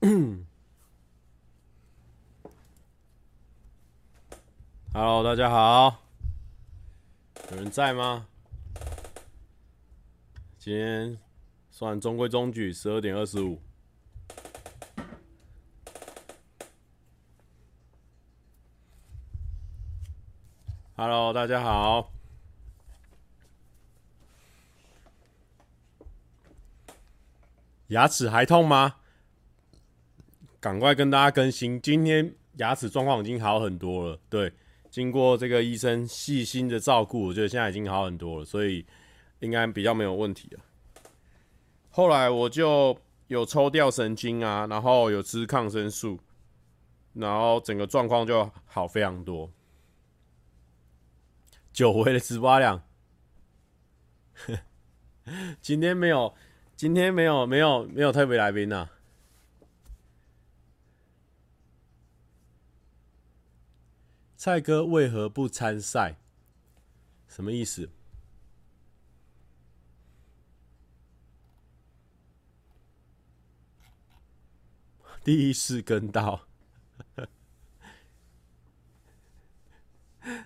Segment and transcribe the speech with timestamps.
[4.94, 5.98] Hello，大家好，
[7.50, 8.26] 有人在吗？
[10.58, 11.18] 今天
[11.70, 13.60] 算中规中矩，十二点二十五。
[20.96, 22.10] Hello，大家好。
[27.88, 28.99] 牙齿还痛吗？
[30.60, 34.18] 赶快跟大家更新，今天牙齿状况已经好很多了。
[34.28, 34.52] 对。
[34.90, 38.84] 经过这个医生细心的照顾，我觉得现在已经好很多了，所以
[39.38, 40.60] 应该比较没有问题了。
[41.90, 46.18] 后来我就有抽掉神经啊，然后有吃抗生素，
[47.12, 49.48] 然后整个状况就好非常多。
[51.72, 52.82] 久违的直播量，
[55.62, 56.34] 今天没有，
[56.74, 58.88] 今天没有，没有，没有特别来宾呐。
[64.42, 66.16] 蔡哥为何不参赛？
[67.28, 67.90] 什么意思？
[75.22, 76.46] 第一次跟到，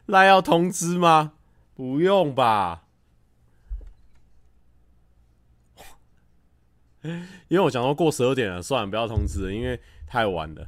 [0.06, 1.34] 那要通知吗？
[1.76, 2.88] 不用吧，
[7.46, 10.66] 因为我想说过十二点了，算了，不要通知了，因为太晚了，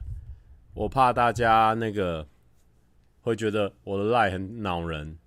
[0.74, 2.28] 我怕大家那个。
[3.26, 5.18] 会觉得我的赖很恼人，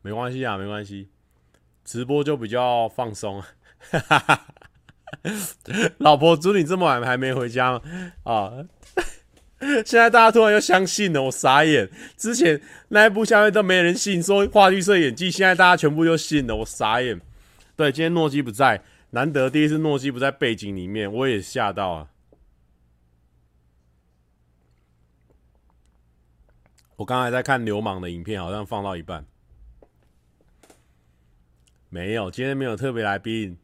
[0.00, 1.08] 没关系啊，没关系，
[1.84, 3.42] 直播就比较放松。
[5.98, 7.82] 老婆，祝你这么晚还没回家吗
[8.22, 8.52] 啊？
[9.58, 11.90] 现在大家突然又相信了，我傻眼。
[12.16, 17.20] 之前那一部下面都没人信，说话剧社演技，现在大家全部又信了，我傻眼。
[17.74, 18.84] 对，今天诺基不在。
[19.16, 22.10] 难得第一次诺基不在背景里面，我也吓到啊！
[26.96, 29.24] 我刚才在看流氓的影片，好像放到一半，
[31.88, 33.56] 没有，今天没有特别来宾，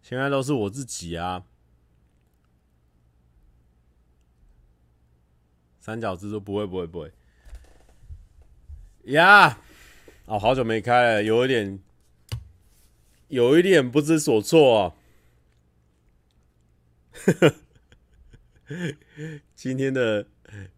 [0.00, 1.44] 现在都是我自己啊。
[5.80, 7.12] 三角蜘蛛不会不会不会
[9.12, 9.58] 呀！
[10.24, 11.78] 哦，好久没开了，有一点。
[13.28, 14.94] 有一点不知所措啊！
[19.54, 20.26] 今天的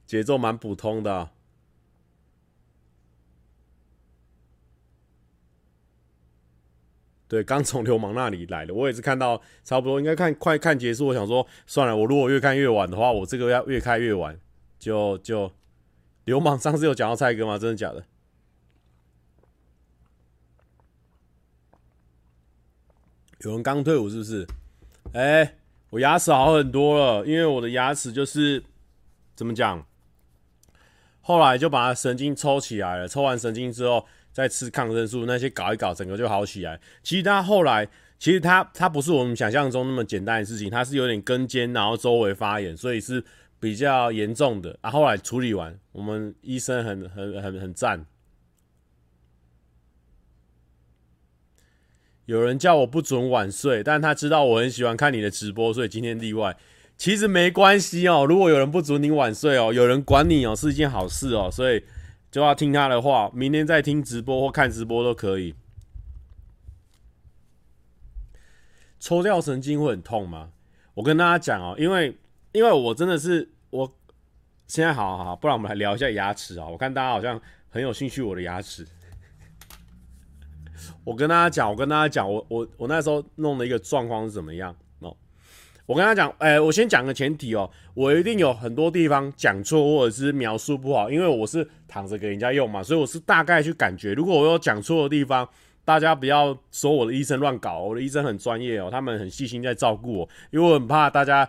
[0.06, 1.30] 节奏蛮普通的。
[7.26, 11.08] 对，刚从流氓那里来的，我也是看到差不多，应该看快看结束。
[11.08, 14.40] 我想说，算了，我如果越看越晚的话，我这个要越开越晚，
[14.78, 15.52] 就就
[16.24, 17.58] 流氓上次有讲到蔡哥吗？
[17.58, 18.06] 真的假的？
[23.44, 24.46] 有人刚退伍是不是？
[25.12, 25.54] 哎、
[25.90, 28.62] 我牙齿好很多了，因为我的牙齿就是
[29.36, 29.86] 怎么讲？
[31.20, 36.80] 后来就把它神经抽起来了，抽完神经之后再吃抗生素，那些搞一搞，整个就好起来。
[37.02, 37.86] 其实它后来，
[38.18, 43.22] 其实它它不是我们想象中那么简单的事情，它是有点根尖，然后周围发炎，所以是
[43.60, 44.76] 比较严重的。
[44.80, 48.04] 啊，后来处理完，我们医生很很很很赞。
[52.28, 56.54] 有人叫我不准晚睡，但他知道我很喜欢看你的直播，所以今天例外。
[56.98, 61.82] 其实没关系哦，如果有人不准你晚睡哦，有人管你哦，是一件好事哦，所以
[62.30, 63.30] 就要听他的话。
[63.32, 65.54] 明天再听直播或看直播都可以。
[69.00, 70.50] 抽掉神经会很痛吗？
[70.92, 72.14] 我跟大家讲哦，因为
[72.52, 73.90] 因为我真的是我
[74.66, 76.66] 现在好好好，不然我们来聊一下牙齿啊。
[76.66, 78.86] 我看大家好像很有兴趣我的牙齿。
[81.04, 85.16] 我跟大家讲，我跟大家讲，我我我那时候弄的一个状况是怎么样哦？
[85.86, 94.12] 我跟他讲，哎、我先讲个前提哦，我一定有很多地方讲错或者是描述不好，因为我是躺着给人家用嘛，所以我是大概去感觉。
[94.12, 95.48] 如果我有讲错的地方，
[95.84, 101.48] 大家不要说我的医生乱搞，我的医生很专业哦，他们很细心在照顾我，因为我很怕大家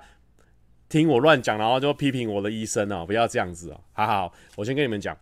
[0.88, 3.81] 听我乱讲，然后就批评我的医生哦，不要这样子哦。
[3.92, 5.18] 好好，我先跟你们讲，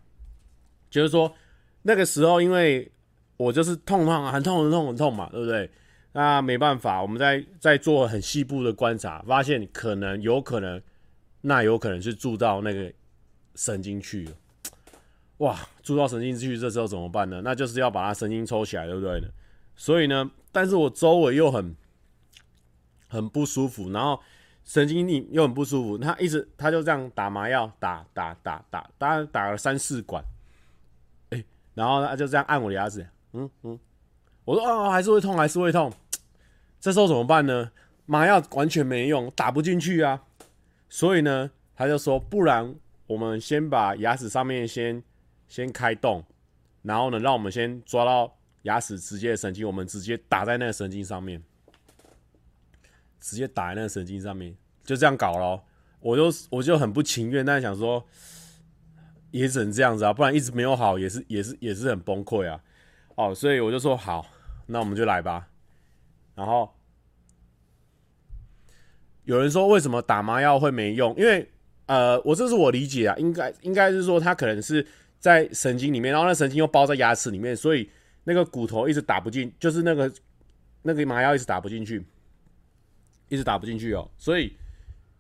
[0.91, 1.33] 就是说
[1.81, 2.91] 那个时候因为。
[3.37, 5.69] 我就是痛痛很痛很痛很痛嘛，对不对？
[6.13, 10.81] 那没办法，我们在在做很细部的观察，发现可能有可能，
[11.41, 12.91] 那有可能是注到那个
[13.53, 14.31] 神经去了。
[15.37, 17.41] 哇，注到神经去，这时候怎么办呢？
[17.43, 19.27] 那就是要把它神经抽起来，对不对呢？
[19.75, 21.75] 所以呢，但是我周围又很
[23.07, 24.19] 很不舒服，然后
[24.63, 30.23] 神经力又很不舒服，他一直他就这样打麻药，打打打打，大概打了三四管，
[31.29, 31.43] 哎，
[31.75, 33.07] 然后他就这样按我的牙齿。
[33.33, 33.79] 嗯嗯，
[34.45, 35.91] 我说哦，还是会痛，还是会痛。
[36.79, 37.71] 这时候怎么办呢？
[38.06, 40.24] 麻药完全没用，打不进去啊。
[40.89, 42.75] 所以呢，他就说，不然
[43.06, 45.03] 我们先把牙齿上面先
[45.47, 46.24] 先开洞，
[46.83, 51.44] 然后呢，让我们先抓到牙齿直接的神经，我们直接打在那个神经上面，
[53.19, 55.63] 直接打在那个神经上面，就这样搞咯。
[56.00, 58.06] 我就我就很不情愿，但是想说
[59.31, 62.62] 也只能这样子啊，不然一直没有好，也是也是也是很崩溃啊。
[63.17, 64.27] 哦，所以我就说好，
[64.67, 65.47] 那我们就来吧。
[66.35, 66.71] 然后
[69.23, 71.15] 有人说为什么打麻药会没用？
[71.17, 71.49] 因为
[71.87, 74.85] 呃，我这是我理解啊，应该应该是说他可能是
[75.17, 77.89] 在神经里面，然后那神经又包在牙齿里面，所以
[78.25, 80.13] 那个骨头一直打不进，就是那个
[80.83, 82.05] 那个麻药一直打不进去，
[83.29, 84.07] 一直打不进去哦。
[84.15, 84.55] 所以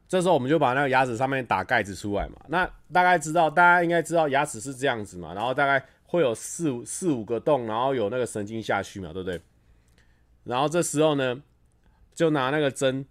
[0.07, 2.35] 这时候我们就把那个牙齿上面打盖子出来嘛。
[2.47, 5.83] 那大概知道，大家应该知道牙齿是这样子嘛，然后大概。
[6.07, 9.39] 会有四五四五个洞，然后有那个神经下去嘛，对不对？
[10.45, 11.41] 然后这时候呢，
[12.15, 13.05] 就拿那个针，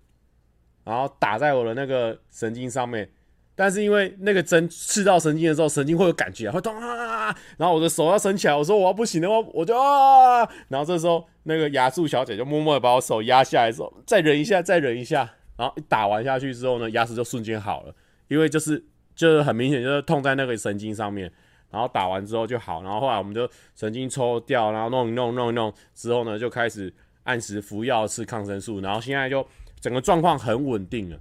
[0.85, 3.11] 然后打在我的那个神经上面。
[3.59, 7.35] 但是因为那个针刺到神经的时候，神经会有感觉，会痛啊。
[7.57, 10.47] 然后我的手要伸起来，我说我要不行的话，我就啊。
[10.69, 15.31] 然后这时候那个牙柱小姐就默默的把我手压下来，说再忍一下，再忍一下。
[15.57, 17.95] 然后一打完下去之后呢，牙齿就瞬间好了，
[18.29, 18.85] 因为就是
[19.15, 21.33] 就是很明显就是痛在那个神经上面。
[21.77, 26.91] 然后打完之后就好，然后后来我们就神经抽掉，然后弄一弄弄一弄之后呢，就开始
[27.25, 29.47] 按时服药吃抗生素，然后现在就
[29.79, 31.21] 整个状况很稳定了。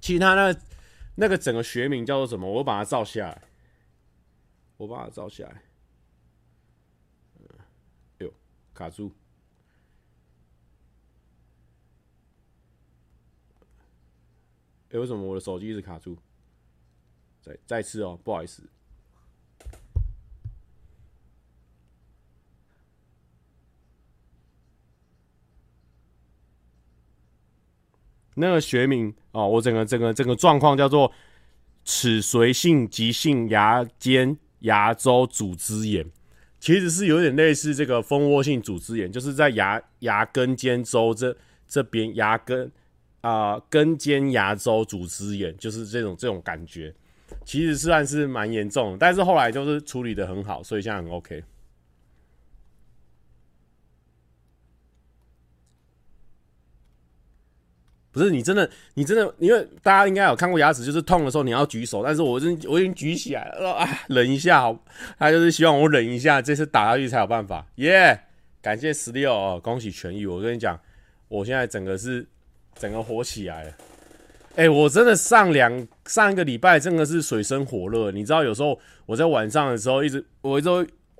[0.00, 0.52] 其他那
[1.14, 2.50] 那个整个学名叫做什么？
[2.50, 3.42] 我把它照下来，
[4.76, 5.62] 我把它照下来。
[8.18, 8.32] 哎呦，
[8.74, 9.12] 卡住！
[14.90, 16.18] 哎，为什么我的手机一直卡住？
[17.40, 18.68] 再再次哦，不好意思。
[28.38, 31.10] 那个学名哦，我整个整个整个状况叫做
[31.84, 36.04] 齿髓性急性牙间牙周组织炎，
[36.58, 41.36] 其实是有点类似这个蜂窝性组织炎，就是在牙牙根尖周这
[41.66, 42.70] 这边牙根
[43.20, 46.94] 啊、根尖牙周组织炎，就是这种这种感觉，
[47.44, 51.42] 其实算是蛮严重的，但是后来就是处理的很好，所以现在很 OK。
[58.18, 64.76] 可是你真的，你真的，因为大家应该有看过牙齿，就是痛的时候你要举手，但是我真我已经举起来了，啊，忍一下好，
[65.18, 68.18] 他就是希望我忍一下，这次打下去才有办法，耶、
[68.60, 70.26] 感谢十六哦，恭喜痊愈！
[70.26, 70.78] 我跟你讲，
[71.28, 72.26] 我现在整个是
[72.76, 73.72] 整个火起来了，
[74.56, 80.68] 哎、我真的上两上一个礼拜真的是水深火热，你知道有时候我在晚上的时候一直我一直。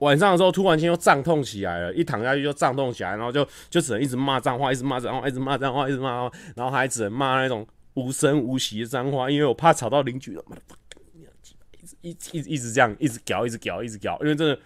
[0.01, 10.45] 晚上的时候，突然间又胀痛起来了，一躺下去就胀痛起来，然后就就只能一直骂脏话，一直骂脏话，一直骂脏话，一直骂，然后还只能骂那种无声无息的脏话，因为我怕吵到邻居了，
[12.01, 14.59] 一直一直一直这样，一直搞，一直搞，一直搞，因为真的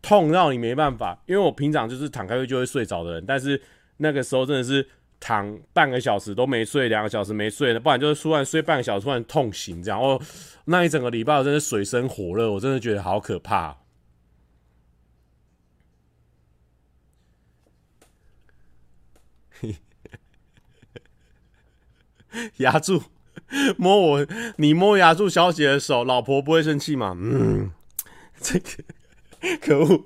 [0.00, 1.20] 痛到你没办法。
[1.26, 3.60] 因为我平常就是躺开去就会睡着的人，但是
[3.96, 4.86] 那个时候真的是
[5.18, 10.00] 躺半个小时都没睡，两个小时没睡的，不然就是突然睡半个小时突然痛醒这样。
[10.00, 10.20] 哦，
[10.66, 13.76] 那一整个礼拜我真的水深火热，我真的觉得好可怕。
[22.58, 23.02] 牙助
[23.76, 27.16] 摸我，你摸牙助小姐的手，老婆不会生气吗？
[27.18, 27.70] 嗯，
[28.40, 28.66] 这个
[29.60, 30.04] 可恶，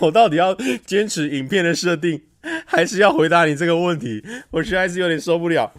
[0.00, 0.54] 我到底要
[0.84, 2.22] 坚持影片的设定，
[2.64, 4.24] 还是要回答你这个问题？
[4.50, 5.72] 我实在是有点受不了。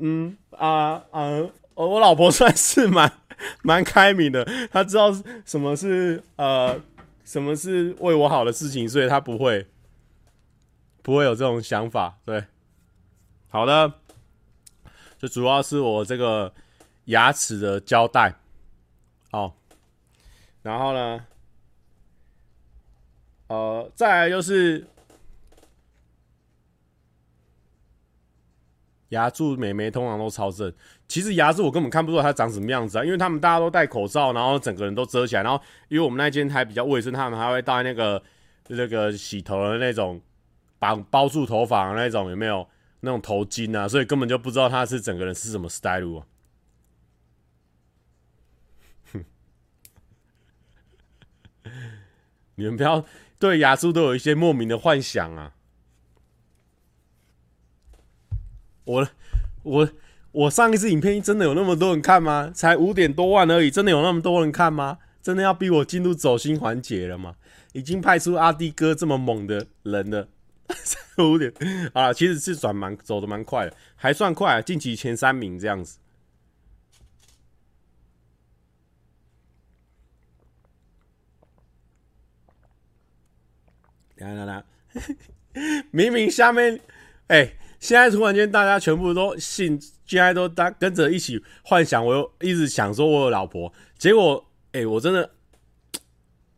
[0.00, 1.42] 嗯啊啊，
[1.74, 3.12] 我老婆算是蛮
[3.62, 5.12] 蛮开明的，她知道
[5.44, 6.80] 什么是呃
[7.24, 9.66] 什么是为我好的事情，所以她不会
[11.02, 12.18] 不会有这种想法。
[12.24, 12.44] 对，
[13.48, 13.94] 好的。
[15.24, 16.52] 就主要是我这个
[17.06, 18.34] 牙齿的胶带，
[19.30, 19.50] 哦，
[20.60, 21.24] 然后呢，
[23.46, 24.86] 呃，再来就是
[29.08, 30.70] 牙柱美眉通常都超正，
[31.08, 38.22] 其实牙助我根本看不出来他长什么样子啊，因为他们大家都戴口罩，然后整个人都遮起来，然后因为我们那间还比较卫生，他们还会戴那个
[38.68, 40.20] 那个洗头的那种
[40.78, 42.68] 绑包住头发的那种，有没有？
[43.04, 46.26] 那种头巾啊，所以根本就不知道他是整个人是什么 style 啊！
[52.56, 53.04] 你们不要
[53.38, 55.54] 对牙叔都有一些莫名的幻想啊！
[58.84, 59.08] 我
[59.62, 59.88] 我
[60.32, 62.50] 我上一次影片真的有那么多人看吗？
[62.54, 64.98] 才五点多万而已，真的有那么多人看吗？
[65.22, 67.36] 真的要逼我进入走心环节了吗？
[67.72, 70.28] 已经派出阿滴哥这么猛的人了，
[71.18, 71.52] 五点
[71.92, 75.98] 啊，其实是转蛮走的蛮快的，还算快，啊晋级前三名这样子。
[84.16, 84.64] 来来来，
[85.90, 86.80] 明明下面，
[87.26, 95.30] 哎、现在突然间大家全部都信，现在都大跟着一起幻想，我又一直想说我有老婆，结果，哎、我真的，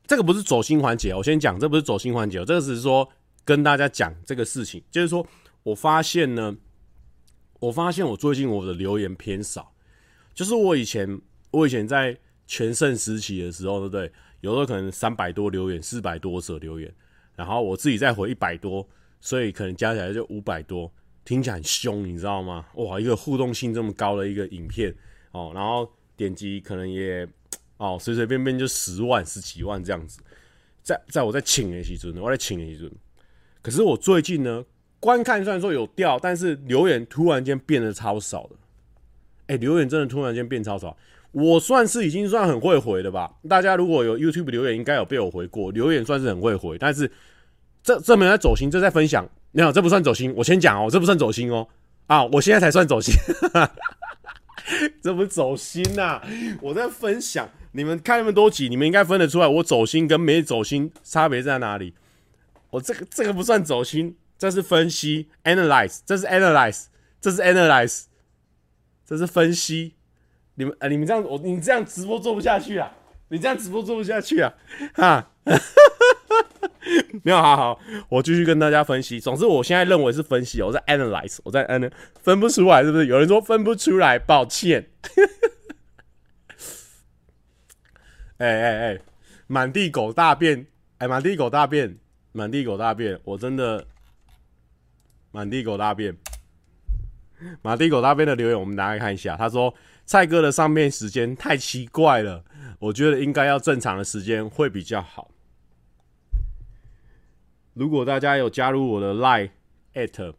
[0.06, 3.10] 这个不是走心环节，我先讲，这不是走心环节，这个只是说
[3.46, 5.26] 跟大家讲这个事情，就是说
[5.62, 6.54] 我发现呢，
[7.60, 9.72] 我发现我最近我的留言偏少，
[10.34, 11.18] 就是我以前
[11.52, 14.12] 我以前在全盛时期的时候，对不对？
[14.40, 16.92] 有时候可能三百多留言，四百多则留言。
[17.34, 18.86] 然后我自己再回一百多，
[19.20, 20.92] 所以可能加起来就五百多，
[21.24, 22.66] 听起来很凶，你知道吗？
[22.74, 24.94] 哇，一个互动性这么高的一个影片
[25.32, 27.28] 哦，然后点击可能也
[27.76, 30.20] 哦随随便便就十万、十几万这样子，
[30.82, 32.92] 在在我在请的时阵，我在请的时阵，
[33.66, 34.64] 可是我最近呢，
[35.00, 38.50] 观看虽然说有掉，但是留言突然间变得超少的，
[39.48, 40.96] 哎，留言真的突然间变超少。
[41.32, 43.28] 我算是已经算很会回的吧？
[43.48, 45.72] 大家如果有 YouTube 留言，应该有被我回过。
[45.72, 47.10] 留言算是很会回，但是
[47.82, 49.28] 这这没有在走心，这在分享。
[49.50, 50.32] 没有，这不算走心。
[50.36, 51.66] 我先讲哦，这不算走心哦。
[52.06, 53.12] 啊，我现在才算走心，
[55.02, 56.22] 这不走心呐、
[56.62, 61.94] 我在分享，你们看那么多集，你们应该分得出来，我走心跟没走心差别在哪里？
[62.76, 66.84] 我这个这个不算走心，这是分析 （analyze），这是 analyze，
[67.20, 68.04] 这是 analyze，
[69.06, 69.94] 这是分析。
[70.56, 72.92] 你们啊，你们这样，我你这样直播做不下去啊！
[73.28, 74.54] 你这样直播做不下去啊！
[74.94, 75.30] 哈，
[77.24, 77.80] 没有，好好，
[78.10, 79.18] 我继续跟大家分析。
[79.18, 81.92] 总之，我现在认为是分析，我在 analyze，我在 analyze，
[82.22, 83.06] 分不出来是不是？
[83.06, 84.90] 有人说分不出来，抱歉。
[88.36, 89.00] 哎哎哎，
[89.46, 90.66] 满地狗大便，
[90.98, 91.96] 哎，满地狗大便，
[92.36, 93.86] 满地狗大便，我真的
[95.32, 96.14] 满地狗大便。
[97.62, 99.74] 满地狗大便的留言，我们拿来看一下，他说。
[100.08, 102.44] 蔡哥的上片时间太奇怪了，
[102.78, 105.32] 我觉得应该要正常的时间会比较好。
[107.74, 109.50] 如果大家有加入我的 Line
[109.94, 110.34] at，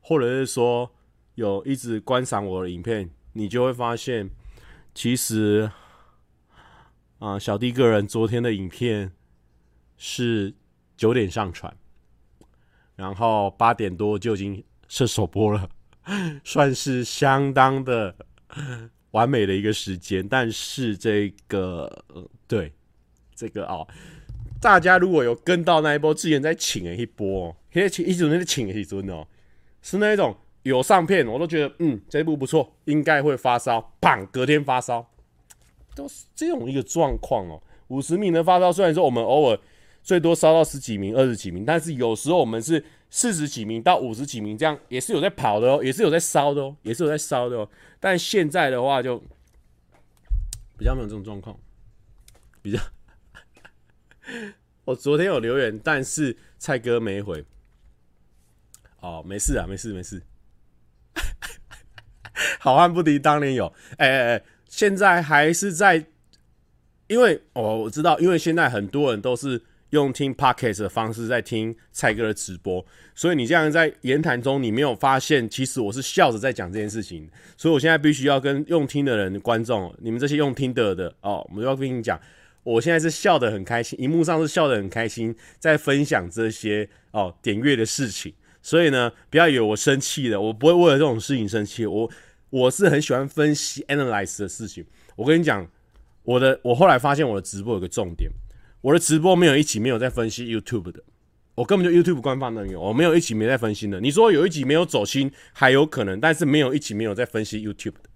[0.00, 0.90] 或者是说
[1.36, 4.28] 有一直观赏我的影片，你就会发现，
[4.92, 5.70] 其实
[7.20, 9.12] 啊，小弟个人昨天的影片
[9.96, 10.54] 是
[10.96, 11.74] 九点上传，
[12.96, 15.68] 然后八点多就已经是首播了，
[16.44, 18.14] 算是相当的。
[19.10, 22.04] 完美的一个时间，但是这个，
[22.48, 22.72] 对，
[23.32, 23.86] 这个哦，
[24.60, 29.24] 大家如果有跟到那一波，之前在请了一波哦，现在请一直在请一尊哦，
[29.82, 35.08] 是那一种有上片，我都觉得嗯，这一部不错，应该会发烧，砰，隔天发烧，
[35.94, 37.62] 都是这种一个状况哦。
[37.88, 39.58] 五十米的发烧，虽然说我们偶尔
[40.04, 42.84] 最多烧到十几名、二十几名，但是有时候我们是。
[43.10, 47.70] 四十几名到五十几名，这样也是有在跑的哦，也是有在烧的哦，也是有在烧的哦。
[48.00, 49.22] 但现在的话就
[50.76, 51.56] 比较没有这种状况，
[52.60, 52.80] 比较。
[54.84, 57.44] 我昨天有留言，但是蔡哥没回。
[58.98, 60.20] 哦，没事啊，没事没事。
[62.58, 66.04] 好汉不敌当年勇，哎哎哎，现在还是在，
[67.06, 69.62] 因为哦，我知道，因为现在很多人都是。
[69.94, 72.84] 用听 podcast 的方式在听蔡哥的直播，
[73.14, 77.30] 所以你这样在言谈中，你没有发现，其实我是笑着在讲这件事情。
[77.56, 82.20] 所以我现在必须要跟用听的人、观众，你们这些用听的的哦，我们要跟你讲，
[82.64, 88.34] 我现在是笑得很开心，荧幕上是笑得很开心，在分享这些哦点阅的事情。
[88.60, 91.86] 所以呢，不要以为我生气了，我不会为了这种事情生气。
[91.86, 92.10] 我
[92.50, 94.84] 我是很喜欢分析 analyze 的事情。
[95.14, 95.64] 我跟你讲，
[96.24, 98.28] 我的我后来发现我的直播有个重点。
[98.84, 101.02] 我的直播没有一集没有在分析 YouTube 的，
[101.54, 103.98] 我根本就 YouTube 官方内容，我没有一集没在分析的。
[103.98, 108.10] 你说有一集没有走心，还有可能，但是没有一集没有在分析 YouTube 的。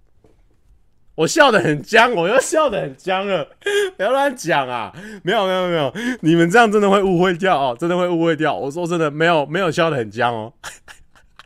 [1.14, 3.48] 我笑得很僵，我又笑得很僵了，
[3.96, 4.94] 不要乱讲啊！
[5.22, 8.54] 没有没有没有，你们这样真的会误会掉哦，真的会误会掉。
[8.54, 10.52] 我说真的，没有没有笑得很僵哦，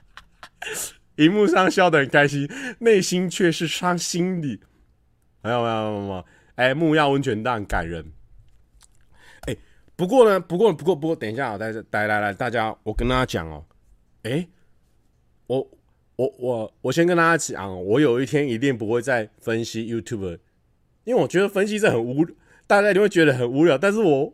[1.14, 2.50] 荧幕上笑得很开心，
[2.80, 4.58] 内心却是伤心的。
[5.44, 6.24] 没有没有没有没有，
[6.56, 8.04] 哎，木曜温泉蛋感人。
[9.94, 13.64] 不过呢，不过不过不过，等一下啊，来来来来，大家，我跟大家讲哦，
[14.22, 14.48] 诶，
[15.46, 15.68] 我
[16.16, 20.38] 我我我先跟大家讲，我有一天一定不会再分析 YouTube，
[21.04, 22.26] 因为我觉得分析这很无，
[22.66, 23.76] 大家一定会觉得很无聊。
[23.76, 24.32] 但是我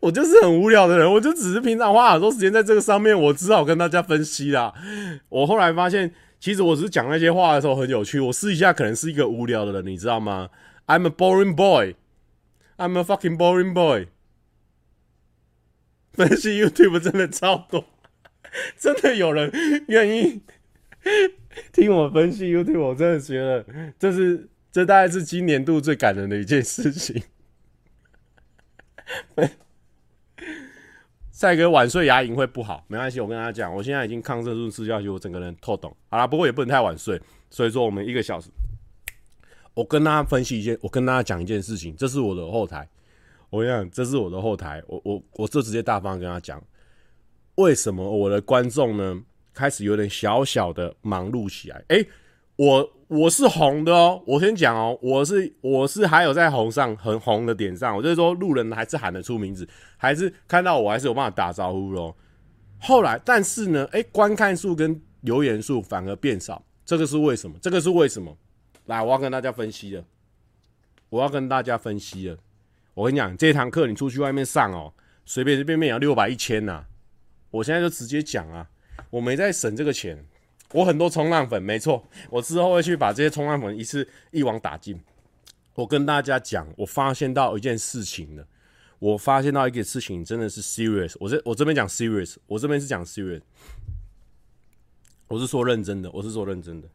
[0.00, 4.72] 我就是很无聊的人，我就只是平常花很多时间在这个上面，我只好跟大家分析啦。
[5.30, 10.50] 我后来发现，其实我只是讲那些话的时候很有趣，我私底下可能是一个无聊的人，你知道吗
[10.86, 11.94] ？I'm a boring boy.
[12.76, 14.08] I'm a fucking boring boy.
[16.14, 17.84] 分析 YouTube 真的超多，
[18.78, 19.50] 真的有人
[19.88, 20.40] 愿意
[21.72, 23.66] 听我分析 YouTube，我真的觉得
[23.98, 27.22] 这是这大概是今年度最感人的一件事情。
[31.30, 35.94] 赛哥晚睡牙龈会不好，没关系，我跟他讲，我现在已经抗生素吃下去，我整个人透懂。
[36.08, 38.48] 好了，不过也不能太晚睡，所以说我们一个小时。
[39.74, 42.88] 我跟大家分析一件，我跟大家讲一件事情，这是我的后台。
[43.54, 46.60] 我跟你讲，这是我的后台，我我我就直接大方跟他讲，
[47.54, 51.84] 为什么我的观众呢开始有点小小的忙碌起来？
[51.86, 52.04] 哎、
[52.56, 62.12] 我我是红的哦，我先讲哦，我是我是还有在红上很红的点上，我就是说路人还是喊得出名字，还是看到我还是有办法打招呼喽。
[62.80, 67.56] 后来，但是呢，哎、观看数跟留言数反而变少，这个是为什么？
[67.62, 68.36] 这个是为什么？
[68.86, 70.04] 来，我要跟大家分析了。
[71.08, 72.36] 我要跟大家分析了。
[72.94, 76.86] 我跟你讲，这堂课你出去外面上哦，随便随便便要六百一千呐。
[77.50, 78.68] 我现在就直接讲啊，
[79.10, 80.24] 我没在省这个钱。
[80.72, 85.00] 我很多冲浪粉，没错，我之后会去把这些冲浪粉一次一网打尽。
[85.74, 88.44] 我跟大家讲，我发现到一件事情了。
[88.98, 91.14] 我发现到一件事情真的是 serious。
[91.20, 93.42] 我这我这边讲 serious，我这边是讲 serious。
[95.28, 96.88] 我是说认真的，我是说认真的。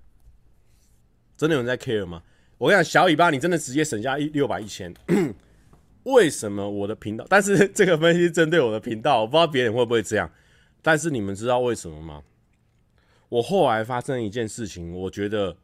[1.38, 2.22] 真的有人在 care 吗？
[2.58, 4.94] 我跟你讲，小尾巴，你真的直接省下一六百一千。
[6.14, 7.26] 为什么我的频道？
[7.30, 10.32] 但是这个分析针对我的频道，我不知道别人会不会这样。
[10.82, 12.24] 但是你们知道为什么吗？
[13.30, 15.56] 我后来发生一件事情，我觉得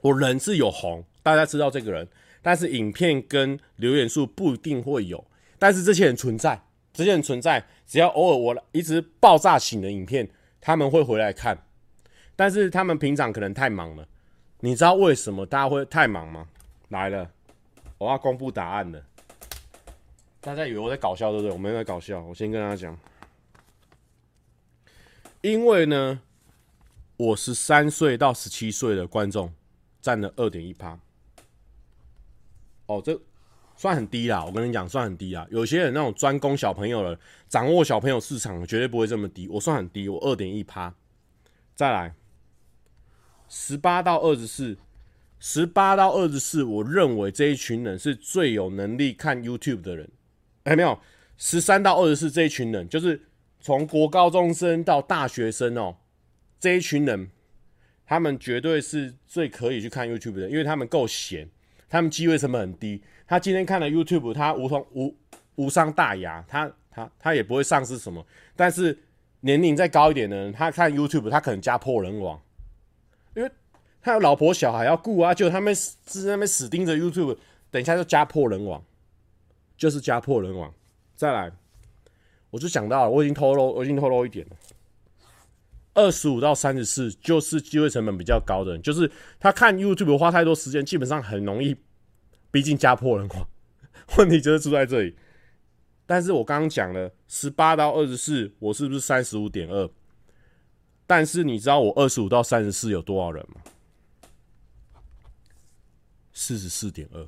[0.00, 2.08] 我人是有红，大家知道这个人，
[2.40, 5.24] 但是影片跟留言数不一定会有。
[5.58, 10.28] 但是这些人存在，这些人存在，只要偶尔我一直爆炸型的影片，
[10.60, 11.58] 他们会回来看。
[12.34, 14.08] 但是他们平常可能太忙了。
[14.60, 16.48] 你知道为什么大家会太忙吗？
[16.88, 17.30] 来了，
[18.02, 19.00] 我要公布答案了。
[20.40, 21.52] 大家以为我在搞笑，对不对？
[21.52, 22.20] 我没有在搞笑。
[22.20, 22.98] 我先跟大家讲，
[25.40, 26.20] 因为呢，
[27.16, 29.52] 我十三岁到十七岁的观众
[30.00, 30.98] 占了二点一趴。
[32.86, 33.16] 哦，这
[33.76, 34.44] 算很低啦。
[34.44, 35.46] 我跟你讲，算很低啦。
[35.48, 37.16] 有些人那种专攻小朋友的，
[37.48, 39.46] 掌握小朋友市场，绝对不会这么低。
[39.46, 40.92] 我算很低，我二点一趴。
[41.76, 42.16] 再来。
[43.48, 44.76] 十八到二十四，
[45.44, 50.08] 十八到二十四，我认为这一群人是最有能力看 YouTube 的人。
[50.62, 50.96] 哎，没有，
[51.36, 53.20] 十三到二十四这一群人，就是
[53.58, 55.96] 从国高中生到大学生哦，
[56.60, 57.28] 这一群人，
[58.06, 61.50] 他们绝对是最可以去看 YouTube 的，因为他们够闲，
[61.88, 63.02] 他们机会成本很低。
[63.26, 65.12] 他今天看了 YouTube，他无从无
[65.56, 68.24] 无伤大雅，他他他也不会丧失什么。
[68.54, 68.96] 但是
[69.40, 72.40] 年龄再高一点的人，他看 YouTube，他可能家破人亡。
[73.34, 73.50] 因为
[74.02, 77.38] 他有老婆小孩要顾啊，就他们是那边死盯着 YouTube，
[77.70, 78.84] 等一下就家破人亡，
[79.76, 80.74] 就是家破人亡。
[81.14, 81.52] 再来，
[82.50, 84.56] 我就想到了，我已经透露，我已经透露一点了。
[85.94, 91.76] 二十五到三十四就是机会成本比较高的人，就是他看 YouTube 花太多时间，基本上很容易，
[92.50, 93.46] 毕竟家破人亡。
[94.18, 95.16] 问题就是出在这里。
[96.04, 99.88] 但是我刚刚讲了，十八到二十四，我是不是三十五点二？
[101.06, 103.60] 但是你知道我二十五到三十四有多少人吗？
[106.32, 107.24] 四十四点二，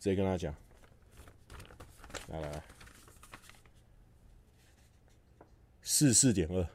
[0.00, 0.54] 接跟他讲，
[2.28, 2.62] 来来来，
[5.82, 6.66] 四十四点二，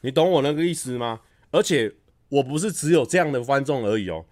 [0.00, 1.20] 你懂我那个意思吗？
[1.50, 1.94] 而且
[2.28, 4.26] 我不是只有这样的观众而已哦，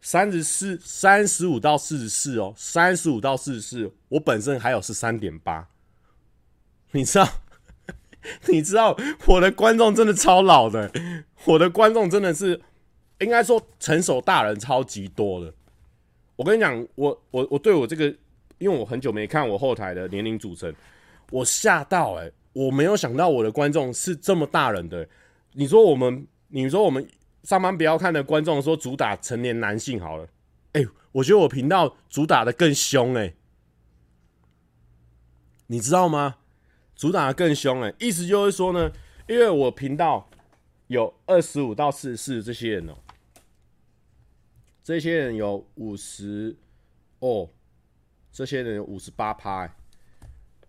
[0.00, 5.68] 三十四、三十五到四十四哦，三十五到四十四，我本身还有是三点八，
[6.92, 7.28] 你知道？
[8.48, 10.90] 你知道我的观众真的超老的，
[11.44, 12.60] 我的观众真的是
[13.20, 15.52] 应该说成熟大人超级多的。
[16.36, 18.04] 我跟你讲，我我我对我这个，
[18.58, 20.72] 因为我很久没看我后台的年龄组成，
[21.30, 25.08] 我吓到哎、我没有想到我的观众是这么大人的。
[25.52, 27.08] 你说我们，你说我们
[27.44, 30.28] 上班不要看的观众说主打成年男性好了，
[30.72, 33.34] 哎、我觉得我频道主打的更凶哎，
[35.68, 36.36] 你知道吗？
[36.98, 38.90] 主打的更凶哎，意思就是说呢，
[39.28, 40.28] 因为我频道
[40.88, 42.94] 有二十五到四十四这些人哦、
[44.82, 46.56] 这些人有五十
[47.20, 47.48] 哦，
[48.32, 49.72] 这些人有五十八趴。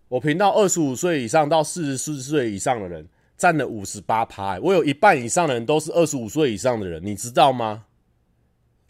[0.08, 7.86] 我频道二十五岁以上到四十四岁以上的人占了五十八趴，我有一半以上的人都是二十五岁以上的人，你知道吗？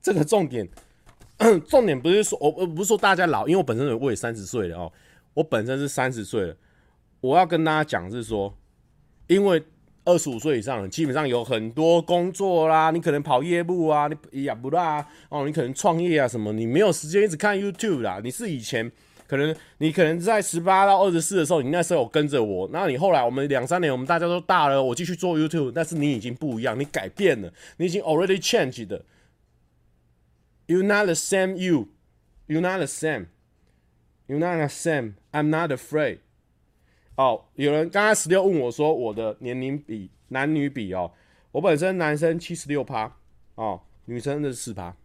[0.02, 0.68] 这个重点，
[1.70, 4.92] 重点不是说我，我不是说大家老，因为我本身我也三十岁了哦，
[5.36, 6.58] 我本身是三十岁了。
[7.22, 8.56] 我要跟大家讲是说，
[9.28, 9.64] 因为
[10.06, 18.20] 二十五岁以上基本上有很多工作啦，你可能跑业务啊，你也不啦，哦，你可能创业啊什么，你没有时间一直看 YouTube 啦。
[18.24, 18.92] 你是以前
[19.28, 29.04] 可能你可能在十八到二十四的时候，你那时候有跟着我，那你后来我们两三年，我们大家都大了，我继续做 YouTube，但是你已经不一样，你改变了，你已经 already changed 的。
[30.68, 31.90] You're not the same you.
[32.48, 33.28] You're not the same.
[34.28, 35.14] You're not the same.
[35.32, 36.20] I'm not afraid.
[37.20, 41.12] 哦，有人刚刚十六问我说我的年龄比男女比哦，
[41.52, 43.14] 我本身男生七十六趴
[43.56, 44.96] 哦，女生的四趴。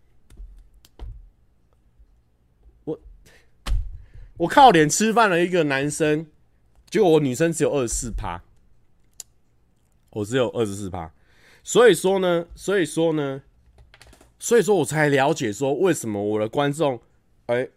[4.36, 6.26] 我靠脸吃饭的一个男生，
[6.88, 8.44] 结果我女生只有二十四趴，
[10.10, 11.12] 我只有二十四趴，
[11.64, 13.42] 所以说呢，所以说呢，
[14.38, 17.00] 所以说我才了解说为什么我的观众，
[17.46, 17.68] 哎、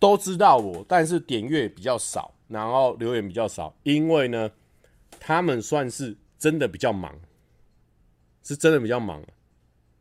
[0.00, 4.50] 都知道我，但是点阅比较少，然后留言比较少，因为呢，
[5.20, 7.14] 他们算是真的比较忙，
[8.42, 9.22] 是真的比较忙。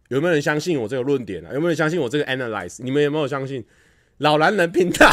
[0.07, 1.53] 有没有人相信我这个论点啊？
[1.53, 2.81] 有没有人相信我这个 analyze？
[2.83, 3.63] 你们有没有相信？
[4.17, 5.07] 老男人频道，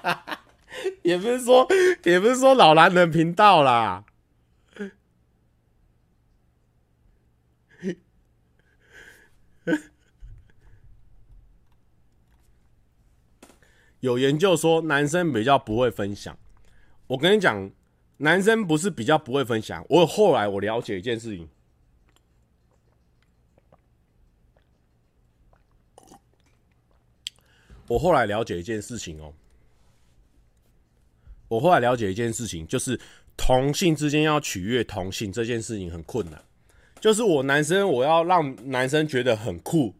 [1.02, 1.66] 也不是说，
[2.04, 4.04] 也不是说老男人频道啦。
[14.00, 16.38] 有研究说男生比较不会分享。
[17.10, 17.68] 我跟你讲，
[18.18, 19.84] 男生不是比较不会分享。
[19.88, 21.48] 我后来我了解一件事情。
[27.88, 29.34] 我后来了解一件事情哦，
[31.48, 32.96] 我后来了解一件事情，就是
[33.36, 36.40] 同性之间要取悦同性这件事情很困难。
[37.00, 39.92] 就是我男生我要让男生觉得很酷，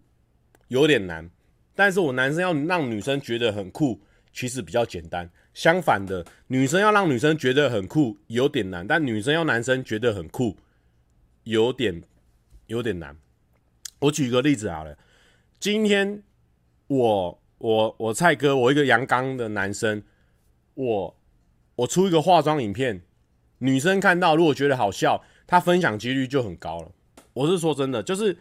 [0.68, 1.28] 有点难；
[1.74, 4.00] 但是我男生要让女生觉得很酷，
[4.32, 5.28] 其实比较简单。
[5.54, 10.56] 相反的，女生要让女生觉得很酷，有点难；但女生要男生觉得很酷，
[11.44, 12.02] 有点
[12.66, 13.16] 有点难。
[14.00, 14.96] 我举个例子好了，
[15.58, 16.22] 今天
[16.86, 17.36] 我。
[17.60, 20.02] 我我蔡哥，我一个阳刚的男生，
[20.72, 21.16] 我
[21.76, 23.02] 我出一个化妆影片，
[23.58, 26.90] 女生看到如果觉得好笑，她分享几率就很高了。
[27.34, 28.38] 我是说真的，就是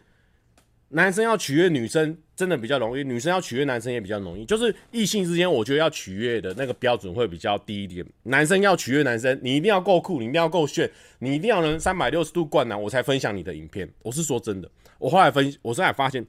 [0.88, 4.46] 男生要取悦女生真的比较容易，女生要取悦男生也比较容易。
[4.46, 8.06] 就是异性之间，我觉得要取悦的那个标准会比较低一点。
[8.24, 13.92] 男生要取悦男生，你一定要够酷，你一定要够炫，你一定要能三百六十度灌篮，我才分享你的影片。
[14.04, 16.26] 我是说真的，我后来分，我后来发现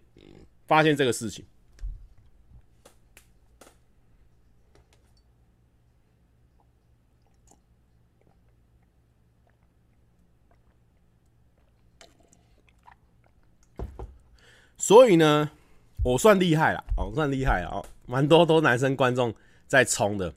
[0.66, 1.44] 发现这个事情。
[14.76, 15.52] 所以呢，
[16.02, 19.34] 我算厉害了哦，算厉害了哦，蛮多都男生观众
[19.66, 20.32] 在冲的。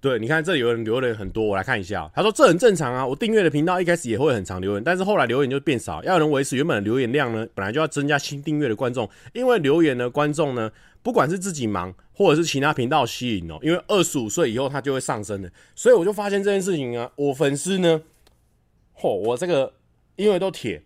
[0.00, 2.10] 对，你看这里有人留言很多，我来看一下。
[2.12, 6.02] 他说这很正常啊，我订阅的频道一开始也会很常留言，但是后来留言就变少。
[6.02, 10.72] 要能维持原本的留言量呢，本来就要增加新订阅的观众，因为留言的观众呢，
[11.04, 18.02] 不管是自己忙或者是其他频道吸引哦，因为二十五岁以后他就会上升的，所以我就发现这件事情啊，我粉丝呢，
[18.96, 19.74] 嚯，我这个
[20.16, 20.82] 因为都铁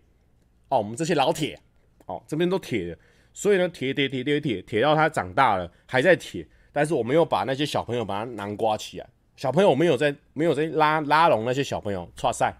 [0.69, 1.59] 哦，我们这些老铁
[2.07, 2.99] 哦，这边都铁的，
[3.33, 6.47] 所以呢，铁铁铁铁铁铁到他长大了还在铁。
[6.73, 12.55] 但是我没有把那些小朋友把他囊瓜起来，小朋友没有在没有在拉拉拢那些小朋友，踹赛，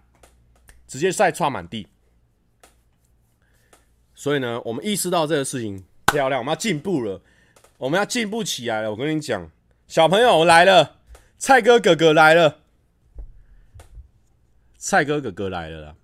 [0.87, 1.87] 直接赛踹满地。
[4.15, 7.21] 所以呢，我们意识到这个事情漂亮，我们要进步了，
[7.79, 8.91] 我们要进步起来了。
[8.91, 9.51] 我跟你讲，
[9.87, 10.99] 小朋友来了，
[11.39, 12.61] 蔡哥哥哥来了，
[14.77, 15.97] 蔡哥哥哥来了啦。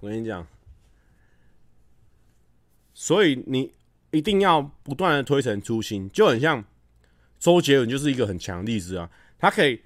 [0.00, 0.46] 我跟你讲，
[2.92, 3.72] 所以你
[4.10, 6.64] 一定要不断的推陈出新，就很像。
[7.36, 9.82] 周杰伦就是一个很强的例子啊，他可以，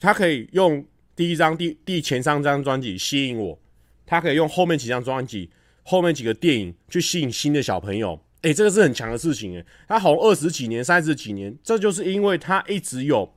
[0.00, 0.82] 他可以用
[1.14, 3.58] 第一张、第第前三张专辑吸引我，
[4.06, 5.50] 他可以用后面几张专辑、
[5.82, 8.23] 后面几个电影去吸引新的小朋友。
[8.44, 13.34] 诶、这个是很强的事情诶、他红二十几年、三十几年，这就是因为他一直有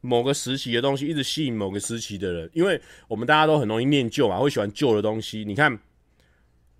[0.00, 2.50] 某个时期的东西，一直吸引某个时期的人。
[2.52, 5.44] 因为我们大家都很容易念旧嘛，会喜欢旧的东西。
[5.44, 5.78] 你看，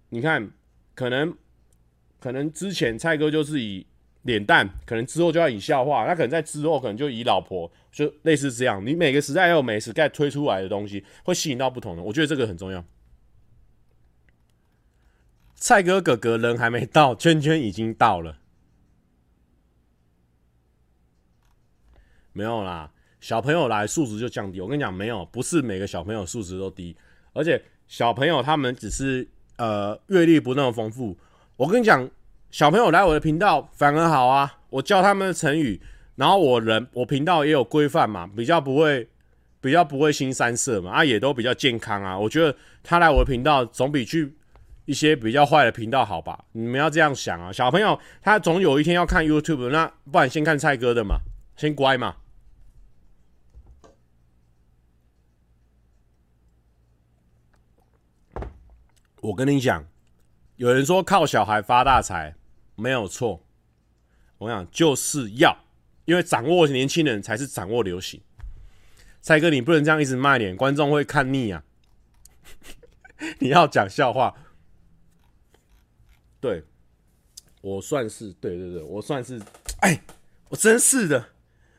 [0.09, 0.51] 你看，
[0.95, 1.33] 可能
[2.19, 3.87] 可能之前蔡哥就是以。
[4.25, 8.81] 脸蛋可能之后就要以笑话，那可能在之后可能就以老婆，就类似这样。
[8.87, 12.03] 你每个时代要有每个时代推出来的东西，会吸引到不同的。
[12.05, 12.85] 我觉得这个很重要。
[15.63, 18.37] 蔡哥哥哥人还没到，圈圈已经到了。
[22.33, 24.61] 没有啦，小朋友来素质就降低。
[24.61, 26.97] 我跟你讲，没有，不是每个小朋友素质都低，
[27.33, 29.25] 而且小朋友他们只是
[29.57, 31.17] 呃阅历不那么丰富。
[31.57, 32.11] 我跟你讲。
[32.51, 35.81] 小朋友来我的频道反而好啊，我教他们的成语，
[36.17, 39.09] 然后我人我频道也有规范嘛，比较不会
[39.61, 42.19] 比较不会新三色嘛，啊也都比较健康啊。
[42.19, 44.35] 我觉得他来我的频道总比去
[44.85, 46.45] 一些比较坏的频道，好吧？
[46.53, 51.21] 你们要这样想啊，小朋友他总有一天要看 YouTube，那不然先看蔡哥的嘛，
[51.57, 52.17] 先乖嘛。
[59.21, 59.87] 我跟你讲，
[60.57, 62.35] 有人说靠小孩发大财
[62.75, 63.47] 没有错，
[64.39, 65.57] 我跟你讲就是要，
[66.07, 68.21] 因为掌握年轻人才是掌握流行。
[69.21, 71.63] 蔡哥，你不能这样一直卖脸，观众会看腻啊！
[73.39, 74.35] 你要讲笑话。
[76.43, 76.65] 对，
[77.61, 79.41] 我算是对对对，我算是，
[79.79, 80.03] 哎，
[80.49, 81.25] 我真是的，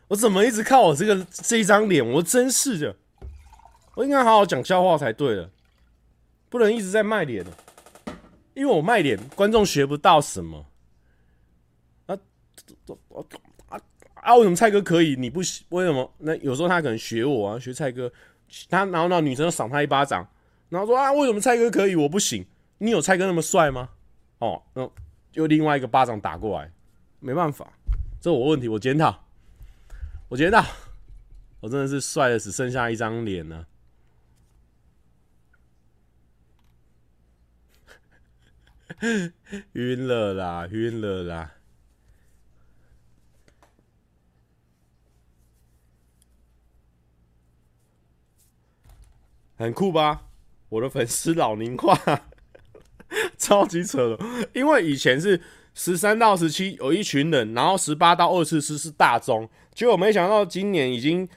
[0.08, 2.02] 我怎么一直靠我这个这一张脸？
[2.14, 2.96] 我真是的，
[3.96, 5.52] 我应该好好讲笑话才对的，
[6.48, 7.46] 不能一直在卖脸，
[8.54, 10.66] 因为我卖脸，观众学不到什么。
[12.06, 12.18] 啊，
[13.68, 13.82] 啊
[14.14, 14.36] 啊！
[14.38, 15.66] 为什么蔡哥可以，你不行？
[15.72, 16.10] 为什么？
[16.20, 18.10] 那有时候他可能学我啊，学蔡哥，
[18.70, 20.26] 他然后那女生赏他一巴掌，
[20.70, 22.46] 然后说啊，为什么蔡哥可以，我不行？
[22.78, 23.90] 你有蔡哥那么帅吗？
[24.44, 24.92] 哦，那
[25.36, 26.70] 又另外一个巴掌打过来，
[27.22, 27.72] 没办法，
[28.20, 29.24] 这我问题，我检讨，
[30.28, 30.62] 我检讨，
[31.62, 33.66] 我真的是帅的只剩下一张脸了，
[39.72, 41.54] 晕了啦，晕了啦，
[49.56, 50.28] 很酷吧？
[50.68, 51.98] 我的粉丝老龄化。
[53.38, 55.40] 超级扯的，因为以前是
[55.74, 61.28] 十三到十七有一群人，然后十八到二十四是大中，结果没想到今年已经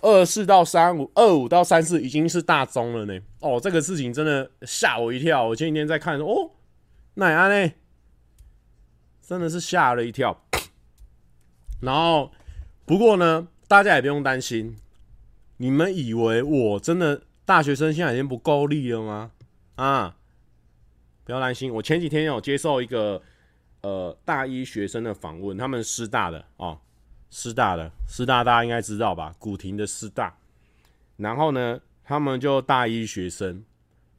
[0.00, 3.20] 二四到三五，二五到三四已经是大中了呢。
[3.40, 5.48] 哦，这个事情真的吓我一跳。
[5.48, 6.50] 我前几天在看，哦，
[7.14, 7.72] 那安呢？
[9.20, 10.44] 真的是吓了一跳。
[11.80, 12.30] 然后
[12.84, 14.76] 不过呢，大家也不用担心。
[15.56, 19.30] 你们以为我真的大学生现在已经不够力了吗？
[19.76, 20.16] 啊？
[21.24, 23.22] 不要担心，我前几天有接受一个
[23.82, 26.76] 呃大一学生的访问，他们师大的哦，
[27.30, 29.32] 师大的师大大家应该知道吧？
[29.38, 30.36] 古亭的师大，
[31.16, 33.64] 然后呢，他们就大一学生，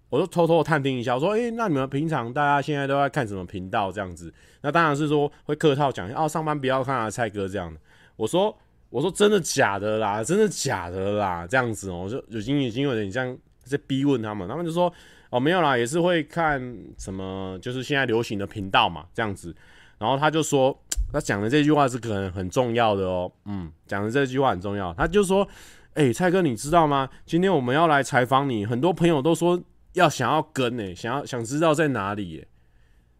[0.09, 4.33] 我就偷偷探听一下，我说，诶，那你们平常大家现在都在看什么频道这样子？
[4.61, 7.79] 那当然是说会客套讲一下，哦，上班不要看啊，蔡哥这样的。
[8.15, 8.57] 我说，
[8.89, 10.23] 我说真的假的啦？
[10.23, 11.45] 真的假的啦？
[11.45, 14.91] 这样子哦，我就已经已经有点像在逼问他们，他们就说。
[15.33, 16.61] 哦，没有啦，也是会看
[16.95, 19.55] 什么，就是现在流行的频道嘛，这样子。
[19.97, 20.79] 然后他就说，
[21.11, 24.93] 他讲的这句话是可能很重要的哦，嗯，讲的这句话很重要。
[24.93, 25.47] 他就说，
[25.95, 27.09] 哎、蔡哥，你知道吗？
[27.25, 29.59] 今天我们要来采访你，很多朋友都说
[29.93, 32.45] 要想要跟呢，想要想知道在哪里，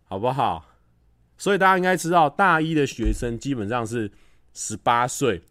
[0.03, 0.63] 好不好？
[1.39, 4.11] 所以大家应该知道，大一的学生基本上是
[4.53, 5.41] 十八岁，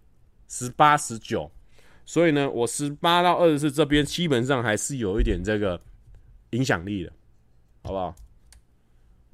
[0.47, 1.51] 十八十九。
[2.07, 5.81] 所以呢，我十八到二十四这边基本上还是有一点这个。
[6.53, 7.13] 影响力的，
[7.83, 8.15] 好不好？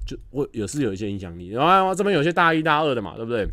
[0.05, 3.47] 就我也是有一些影响力，然后这边有些大一大二的嘛，对不对？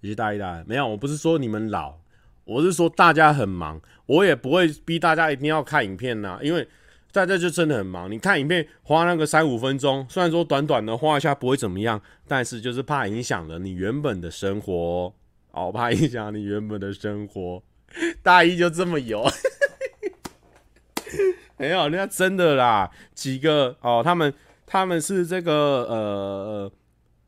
[0.00, 1.98] 有些大一大二没有，我不是说你们老，
[2.44, 6.68] 我是说大家很忙，我也不会逼大家一定要看影片呐，因为
[7.10, 8.10] 大家就真的很忙。
[8.10, 15.12] 你看影片花那个三五分钟，虽然说短短的画一下不会怎么样，但是就是怕影响了你原本的生活，
[15.52, 17.62] 哦，怕影响你原本的生活。
[18.22, 19.24] 大一就这么油。
[21.64, 24.34] 没有，人家真的啦，几个哦，他们
[24.66, 26.72] 他们是这个呃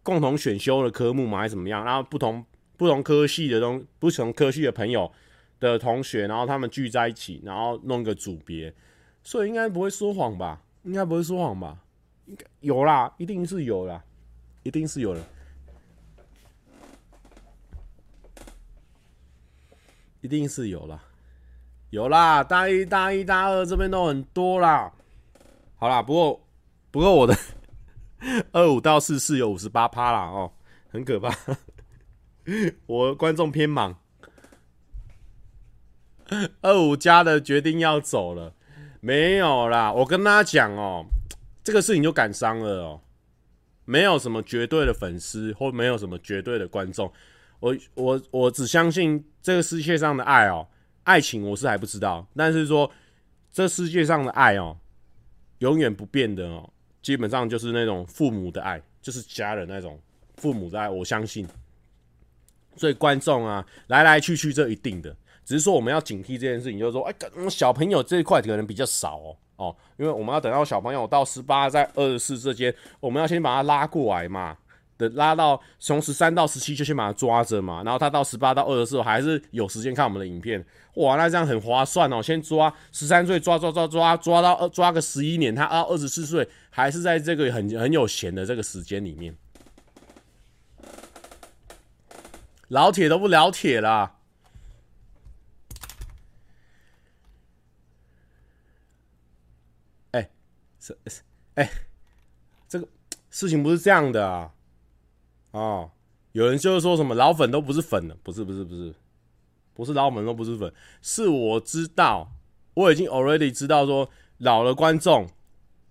[0.02, 1.82] 共同选修的科目嘛，还是怎么样？
[1.82, 2.44] 然后不同
[2.76, 5.10] 不同科系的东，不同科系的朋友
[5.58, 8.74] 的同学，然后他们聚在一起，然后弄个组别，
[9.22, 10.60] 所以应该不会说谎吧？
[10.82, 11.78] 应该不会说谎吧？
[12.26, 14.04] 应该有啦，一定是有啦，
[14.64, 15.20] 一定是有的，
[20.20, 21.02] 一定是有啦。
[21.90, 24.92] 有啦，大一、大一、大二这边都很多啦。
[25.76, 26.46] 好啦，不过
[26.90, 27.36] 不过我的
[28.52, 30.52] 二五到四四有五十八趴啦哦，
[30.88, 31.32] 很可怕。
[32.86, 33.98] 我观众偏忙，
[36.60, 38.54] 二五加的决定要走了，
[39.00, 39.92] 没有啦。
[39.92, 41.06] 我跟大家讲哦，
[41.62, 43.00] 这个事情就感伤了哦，
[43.84, 47.12] 没有什么绝对的粉丝，或没有什么绝对的观众。
[47.60, 50.66] 我我我只相信这个世界上的爱哦。
[51.06, 52.90] 爱情我是还不知道，但是说
[53.52, 54.76] 这世界上的爱哦，
[55.60, 56.68] 永远不变的哦，
[57.00, 59.98] 基本上就是那种父母的爱，就是家人那种
[60.36, 61.46] 父母的爱，我相信。
[62.76, 67.14] 所以观众啊，来来去去这一定的，只是说我们要警惕这件事情，就是说，哎，
[67.48, 74.58] 小朋友这一块可能比较少哦，哦，因为我们要等到小朋友到十八在二十四之间，我们要先把他拉过来嘛，
[74.98, 82.22] 的拉到从十三到十七就先把它抓着嘛，然后他到十八到二十四还是有时间看我们的影片，哇，那这样很划算哦。
[82.22, 89.36] 先抓十三岁抓抓抓抓抓到抓个十一年，他到二十四岁还是在这个很很有闲的这个时间里面。
[92.68, 94.16] 老铁都不老铁啦。
[100.10, 100.28] 哎，
[100.80, 101.20] 是是
[101.54, 101.70] 哎，
[102.66, 102.88] 这个
[103.30, 104.52] 事情不是这样的啊。
[105.56, 105.90] 哦，
[106.32, 108.94] 有人就是说什么老粉都不是粉了，不是不是不是，
[109.72, 112.30] 不是老粉都不是粉，是我知道，
[112.74, 115.26] 我已经 already 知道说老的观众，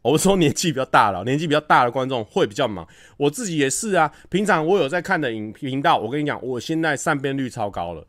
[0.04, 4.14] 我说年纪比较大了，年纪比较大的观众会比较忙，我自己也是啊。
[4.30, 8.06] 平常我有在看的影频道，我跟你讲，我现在善变率超高了。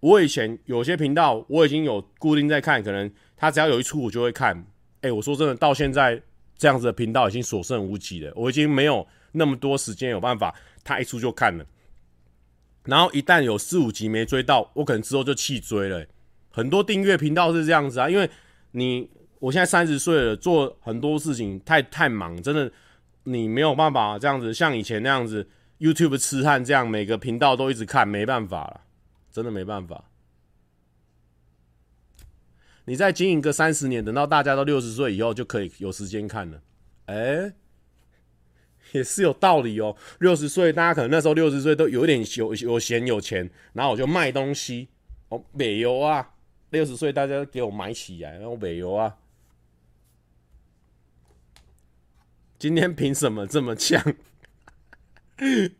[0.00, 4.66] 我以前有些频道我已经有固定在看，可能他只要有一出我就会看。
[5.02, 6.20] 哎、我说真的，到现在
[6.56, 10.52] 这样子的频道已经所剩无几了，我已经没有那么多时间有办法。
[10.84, 11.64] 他一出就看了，
[12.84, 16.06] 然后一旦有四五集没追到，我可能之后就弃追了、
[16.50, 18.28] 很多订阅频道是这样子啊，因为
[18.72, 22.70] 你我现在三十岁了，做很多事情太太忙，真的
[23.24, 28.80] 你没有办法这样子像以前那样子 YouTube 痴汉这样每个频道都一直看，没办法了，
[29.30, 30.04] 真的没办法。
[32.86, 36.60] 你再经营个三十年，等到大家都六十岁以后，就可以有时间看了。
[37.06, 37.52] 哎、
[38.92, 39.96] 也是有道理哦。
[40.18, 44.88] 六十岁，大家可能那时候六十岁都有点有有闲有钱，然后我就卖东西
[45.28, 46.34] 哦，没有啊。
[46.70, 49.16] 六十岁大家给我买起来，然后没有啊。
[52.58, 54.00] 今天凭什么这么呛？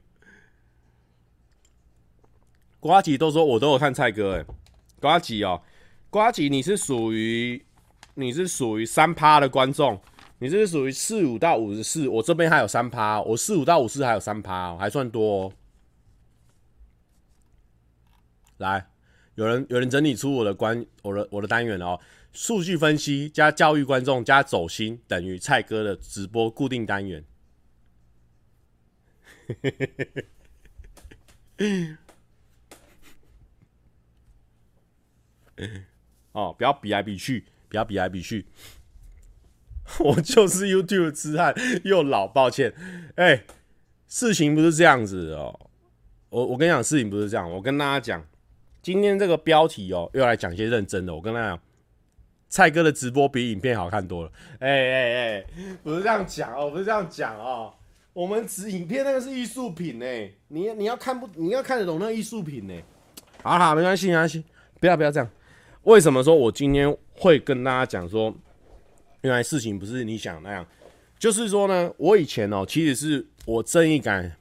[2.81, 4.45] 瓜吉都说我都有看蔡哥哎，
[4.99, 5.63] 瓜吉哦，
[6.09, 7.63] 瓜吉你是属于
[8.15, 10.01] 你是属于三趴的观众。
[10.41, 15.53] 你这是属于四五到五十四，我这边还有三趴，我四五到五十四还有三趴，还算多哦。
[18.57, 18.89] 来，
[19.35, 22.01] 有人有人整理出我的关我的我的单元哦，
[22.33, 27.23] 数据分析加教育观众加走心等于蔡哥的直播固定单元。
[36.33, 38.47] 哦，不要比来比去，不要比来比去。
[40.01, 42.73] 我就是 YouTube 痴汉，又老，抱歉。
[43.17, 43.43] 哎、
[44.07, 45.59] 事情不是这样子哦。
[46.29, 47.51] 我我跟你讲，事情不是这样。
[47.51, 48.25] 我跟大家讲，
[48.81, 51.15] 今天这个标题哦，又来讲些认真的。
[51.15, 51.61] 我跟大家讲，
[52.49, 54.33] 蔡哥的直播比影片好看多了。
[54.61, 55.45] 哎哎哎，
[55.83, 57.75] 不是这样讲哦，不是这样讲哦。
[58.13, 60.07] 我们只影片那个是艺术品呢，
[60.49, 62.75] 你你要看不，你要看得懂那个艺术品呢。
[63.43, 64.45] 好好，没关系，没关系，
[64.79, 65.29] 不要不要这样。
[65.83, 68.33] 为什么说我今天会跟大家讲说？
[69.23, 70.67] 原来事情不是你想那样，
[71.19, 74.37] 就是说呢，我以前哦，其实是我正义感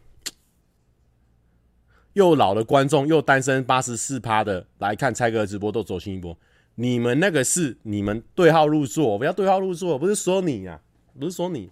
[2.13, 6.37] 又老的观众，又单身八十四趴的来看蔡哥直播都走心一波。
[6.75, 10.81] 你们那个是你们对号入座，不要对号入座，不是说你啊，
[11.19, 11.69] 不是说你。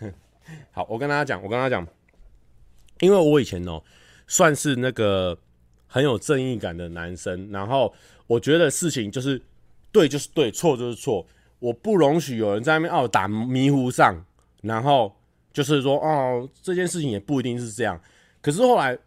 [0.72, 1.86] 好，我跟大家讲，我跟大家讲，
[3.00, 3.82] 因为我以前哦，
[4.26, 5.36] 算是那个
[5.86, 7.92] 很有正义感的男生，然后
[8.26, 9.40] 我觉得事情就是
[9.92, 11.26] 对就是对，错就是错。
[11.60, 14.24] 我不容许有人在那边哦打迷糊上，
[14.62, 15.14] 然后
[15.52, 18.00] 就是说哦这件事情也不一定是这样。
[18.40, 18.98] 可是后来，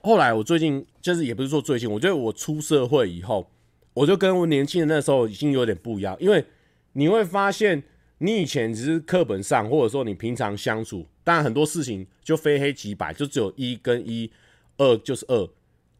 [0.00, 3.48] 后来我最近就是也不是说最近，我觉得我出社会以后，
[3.94, 6.16] 我就跟我年轻人那时候已经有点不一样。
[6.18, 6.44] 因为
[6.94, 7.82] 你会发现，
[8.18, 14.30] 你以前只是课本上，或者说你平常相处，当然很多事情就非黑即白，就只有一跟一，
[14.78, 15.48] 二就是二。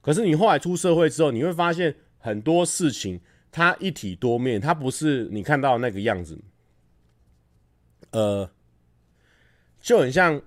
[0.02, 3.20] 可是你后来出社会之后，你会发现很多事情。
[3.56, 6.38] 它一体多面，它不是你看到那个样子，
[8.10, 8.50] 呃，
[9.80, 10.38] 就很像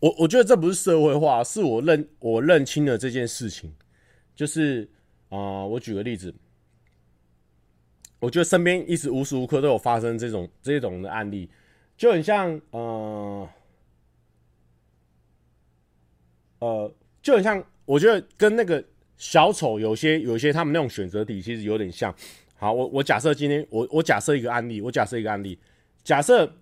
[0.00, 3.74] 我，我觉得这不是社会化，是我认我认清了这件事情，
[4.36, 4.86] 就是
[5.30, 6.34] 啊、我举个例子，
[8.18, 11.48] 我觉得身边一直无时无刻都有发生这种这种的案例，
[11.96, 13.48] 就很像呃
[16.58, 18.84] 呃，就很像，我觉得跟那个
[19.16, 22.14] 小丑有些有些他们那种选择题其实有点像。
[22.60, 25.56] 好，我我假设今天我我假设一个案例，我假设一个案例，
[26.02, 26.56] 假设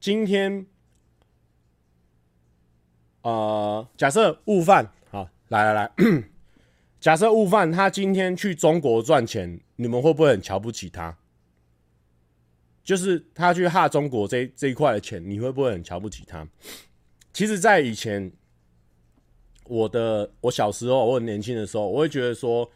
[0.00, 0.66] 今天，
[3.20, 5.92] 呃，假设悟饭，好，来来来，
[6.98, 11.14] 假设悟饭他今天去中国赚钱，你们会不会很瞧不起他？
[12.82, 16.48] 就是他去哈中国这这一块的钱，你会不会很瞧不起他？
[17.34, 18.32] 其实，在以前，
[19.64, 22.70] 我的我小时候，我很年轻的时候，我会觉得说，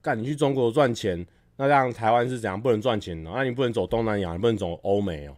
[0.00, 1.26] 干你去中国赚钱。
[1.56, 3.30] 那这样台湾是怎样不能赚钱呢？
[3.34, 5.36] 那你不能走东南亚，你不能走欧美哦。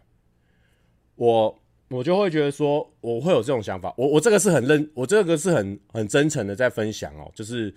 [1.15, 1.59] 我
[1.89, 3.93] 我就会觉得说，我会有这种想法。
[3.97, 7.73] 我我这个是很认，我这个是很很真诚的在分享哦，就是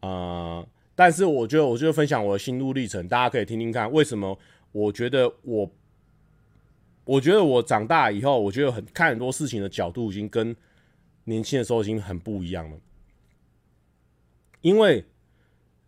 [0.00, 4.38] 呃，但是我觉得我就分享我的心路历程，大家可以听听看，为什么
[4.72, 5.70] 我觉得我，
[7.04, 10.54] 我觉得我长大以后，我觉得很看很多事情的角度已经跟
[11.24, 12.76] 年轻的时候已经很不一样了，
[14.60, 15.04] 因为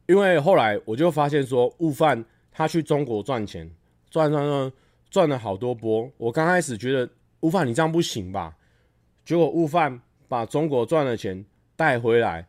[0.07, 3.70] 因为后来我就发现说，悟饭他去中国赚钱，
[4.11, 4.72] 赚赚赚。
[5.11, 8.57] 赚了好多波，我刚开始觉得悟饭你这样不行吧？
[9.24, 11.46] 结果悟饭把中国赚的钱
[11.76, 12.48] 带回来，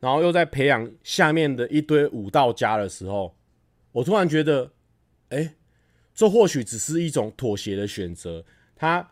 [0.00, 3.36] 然后又在培养下面的一堆武道家的时候，
[3.92, 4.72] 我突然觉得，
[5.28, 5.54] 哎，
[6.14, 8.42] 这或许只是一种妥协的选择。
[8.74, 9.06] 他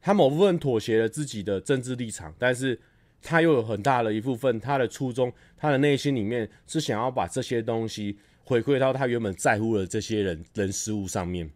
[0.00, 2.80] 他某部分妥协了自己的政治立场，但是
[3.22, 11.50] 他又有很大的一部分，他的初衷，他的内心里面是想要把这些东西回馈到他原本在乎的这些人人事物上面。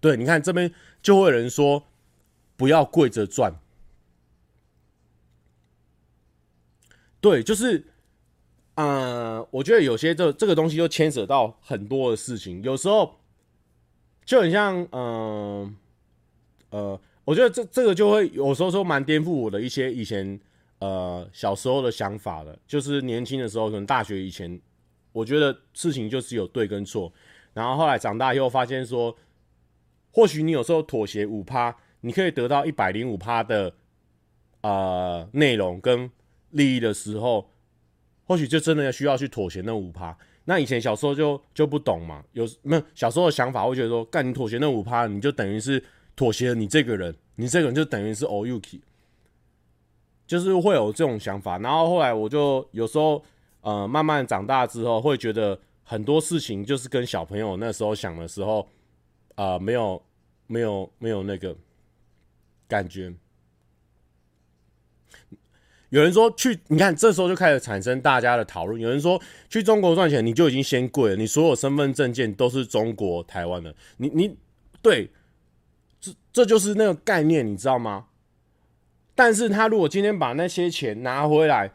[0.00, 0.72] 对，你看这边
[1.02, 1.82] 就会有人说，
[2.56, 3.54] 不要跪着赚。
[7.20, 7.82] 对，就是，
[8.74, 13.18] 呃，我觉得有些这这个东西就牵扯到很多的事情，有时候
[14.26, 15.74] 就很像，嗯、
[16.68, 20.38] 呃，我觉得这这个就会有时候说蛮颠覆我的一些以前
[20.84, 24.60] 呃小时候的想法了，就是年轻的时候，可能大学以前，
[25.12, 27.12] 我觉得事情就是有对跟错，
[27.52, 29.16] 然后后来长大以后发现说。
[30.16, 33.74] 或许你有时候妥协五趴，你可以得到一百零五趴的
[34.60, 36.08] 呃内容跟
[36.50, 37.50] 利益的时候，
[38.22, 40.16] 或许就真的要需要去妥协那五趴。
[40.44, 45.82] 那以前小时候就就不懂嘛，有没有小时候的想法会觉得说，干你妥协那五趴，你就等于是
[46.14, 48.78] 妥协了你这个人，你这个人就等于是 all yuki，
[50.26, 51.58] 就是会有这种想法。
[51.58, 53.22] 然后后来我就有时候
[53.60, 58.68] 呃慢慢长大之后，会觉得很多事情就是跟小朋友那时候想的时候。
[59.36, 60.00] 啊、没有，
[60.46, 61.56] 没有，没有那个
[62.68, 63.12] 感觉。
[65.88, 68.80] 有人说去，你看这时候就开始产生大家的讨论。
[68.80, 73.74] 有人说去中国赚钱，你就已经先贵了，你所有身份证件都是中国台湾的。
[73.96, 74.36] 你你
[74.80, 75.10] 对，
[76.00, 78.06] 这这就是那个概念，你知道吗？
[79.14, 81.70] 但是他如果今天把那些钱拿回来，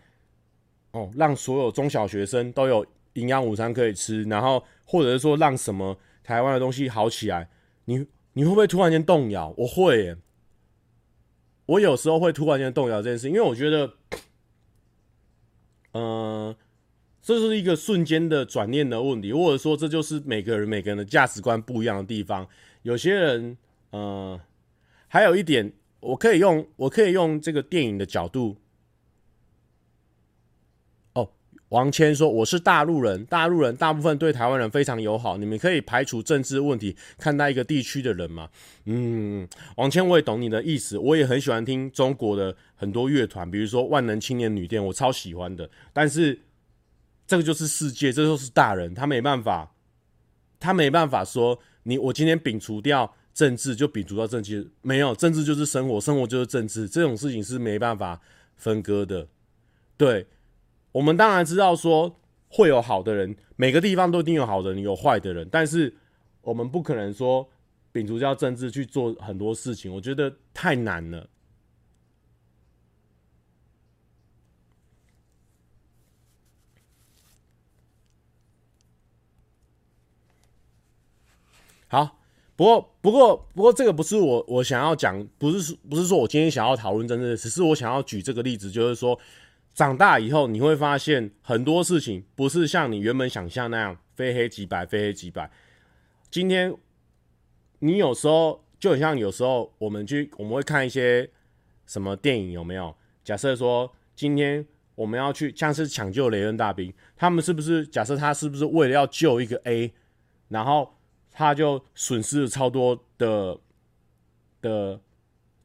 [0.91, 5.97] 哦，让所有中小学生都有营养午餐可以吃，然后或者是说让什么。
[6.21, 7.49] 台湾的东西好起来，
[7.85, 9.51] 你你会不会突然间动摇？
[9.57, 10.17] 我会耶，
[11.65, 13.93] 我有时候会突然间动摇这件事，因为我觉得，
[15.93, 16.55] 嗯、
[17.19, 22.47] 这是一个瞬间的转念的问题，或者说这就是每个人每个人的价值观不一样的地方。
[22.83, 23.57] 有些人，
[23.89, 24.39] 呃，
[25.07, 28.57] 还有一点，我可以用我可以用这个电影的角度。
[31.13, 31.29] 哦
[31.69, 35.37] 王谦说：“我是大陆人，大陆人大部分对台湾人非常友好。
[35.37, 38.49] 你们可以排除政治问题，看待一个地区的人吗？”
[38.85, 39.47] 嗯，
[39.77, 40.97] 王谦，我也懂你的意思。
[40.97, 45.69] 我也很喜欢听中国的很多乐团，比如说万能青年旅店，我超喜欢的。
[45.93, 46.41] 但是
[47.27, 49.75] 这个就是世界，这就是大人，他没办法，
[50.59, 58.19] 他没办法说你我今天摒除掉政治就摒除掉政治，没有政治就是生活，生活就是政治，这种事情是没办法
[58.57, 59.29] 分割的。
[59.95, 60.27] 对。
[60.91, 62.19] 我们当然知道说
[62.49, 65.95] 会有好的人，每个地方都一定有好的人，有坏的人，但是
[66.41, 67.49] 我们不可能说
[67.93, 71.29] 摒除掉政治去做很多事情，我觉得太难了。
[81.87, 82.18] 好，
[82.59, 89.17] 不过不过不过这个不是我我想要讲，不是说不是说我今天想要讨论政治，只是我想要举这个例子，就是说。
[89.71, 95.49] 长大以后，你会发现很多事情不是像你原本想象那样非黑即白，非黑即白。
[96.29, 96.75] 今天
[97.77, 101.29] 你有时候就很像有时候我们去我们会看一些
[101.85, 102.93] 什么电影，有没有？
[103.23, 109.93] 假设说今天我们要去像是抢救雷恩大兵，他们是不是假设他是不是为了要救一个 A，
[110.49, 110.93] 然后
[111.39, 113.57] 他就损失了超多的
[114.61, 114.99] 的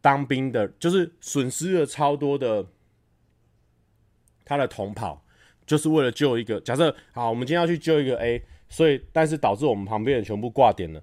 [0.00, 2.64] 当兵的，就是损失了超多的。
[4.44, 5.24] 他的同跑
[5.66, 11.02] 就是为了救一个假设，好，我们今天要去救一个 A，所以但是导致我们旁边人全部挂点了。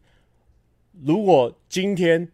[1.04, 2.32] 如果今天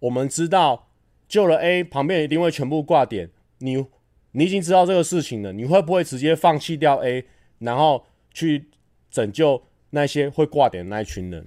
[0.00, 0.88] 我们知道
[1.28, 3.86] 救了 A，旁边一定会全部挂点，你
[4.32, 7.26] 你已经知道这个事情了，你会不会直接放弃掉 A，
[7.60, 8.70] 然后去
[9.08, 11.46] 拯救那些会挂点的那一群人？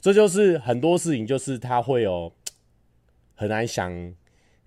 [0.00, 2.32] 这就是很多事情，就是他会有
[3.34, 4.14] 很难想。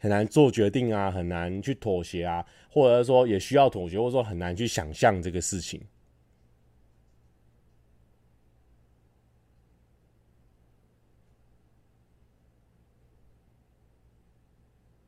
[0.04, 5.80] 很难做决定啊，很难去妥协啊，或者说也需要妥协，或者说很难去想象这个事情。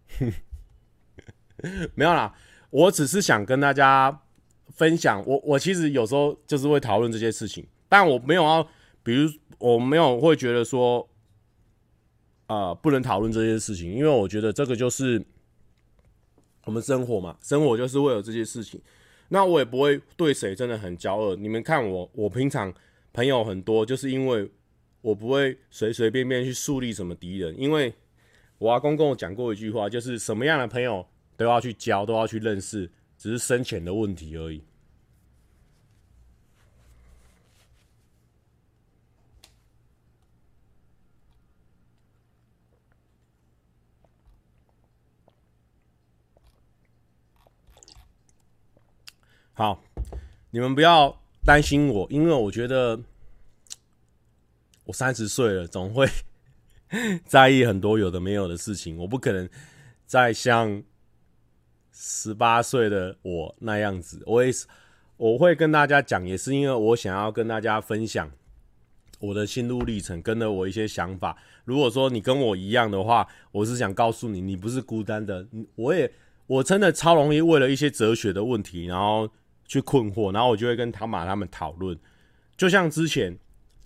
[1.96, 2.36] 没有啦，
[2.70, 4.22] 我只是想跟大家
[4.70, 8.70] 分享，我我其实有时候就是会讨论这些事情，但我没有要，
[9.02, 9.28] 比如
[9.64, 11.08] 我没有会觉得说，
[12.48, 15.24] 呃，不能讨论这些事情，因为我觉得这个就是
[16.66, 18.82] 我们生活嘛，生活就是会有这些事情，
[19.30, 21.34] 那我也不会对谁真的很骄傲。
[21.36, 22.74] 你们看我，我平常
[23.14, 24.52] 朋友很多，就是因为
[25.02, 27.94] 我不会随随便便去树立什么敌人，因为
[28.58, 31.06] 我阿公跟我讲过一句话，就是什么样的朋友。
[31.36, 32.88] 都要去交，都要去认识，
[33.18, 34.62] 只是深浅的问题而已。
[49.54, 49.84] 好，
[50.52, 53.00] 你们不要担心我，因为我觉得
[54.86, 56.08] 我三十岁了，总会
[57.26, 58.98] 在意很多有的没有的事情。
[58.98, 59.50] 我不可能
[60.06, 60.84] 再像。
[61.96, 64.66] 十八岁的我那样子，我也是，
[65.16, 68.32] 我会跟大家讲，也是因为我想要跟大家分享
[69.20, 71.38] 我的心路历程，跟着我一些想法。
[71.66, 75.48] 如果说你跟我一样的话，我是想告诉你，你不是孤单的。
[75.76, 76.12] 我也，
[76.48, 79.30] 我真的超容易为了一些哲学的问题，然后
[79.74, 81.98] 去困惑，然后我就会跟汤马他们讨论。
[82.56, 83.36] 就像之前，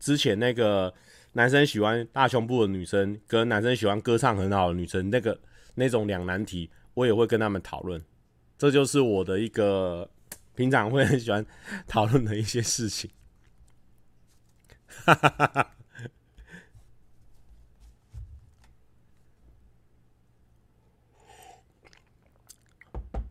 [0.02, 0.94] 之前那个
[1.32, 5.40] 男生喜欢大胸部的女生，跟男生喜欢歌唱很好的女生，那个
[5.76, 6.70] 那种两难题。
[6.94, 8.04] 我也会跟他们讨论，
[8.58, 10.10] 这就是我的一个
[10.56, 11.46] 平常会很喜欢
[11.88, 13.10] 讨论的一些事情。
[15.06, 15.72] 哈哈哈哈，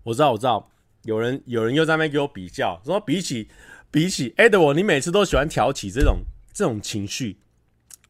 [0.05, 0.71] 我知道，我知道，
[1.07, 3.49] 有人有人又在那边给我比较，说比起
[3.91, 6.19] 比起 Edward，你每次都喜欢挑起这种
[6.53, 7.39] 这种情绪。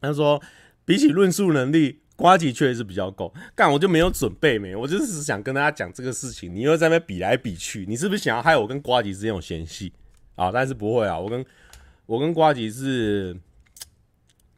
[0.01, 0.41] 他说
[0.83, 2.01] 比起论述能力。
[2.17, 6.51] 瓜吉确实是比较够，干我就没有准备没，我就是想跟大家讲这个事情。
[6.51, 9.93] 你又在那边比来比去，你是不是想要害我跟瓜吉之间有嫌隙
[10.33, 10.51] 啊？
[10.51, 11.45] 但是不会啊，我跟
[12.07, 13.37] 我跟瓜吉是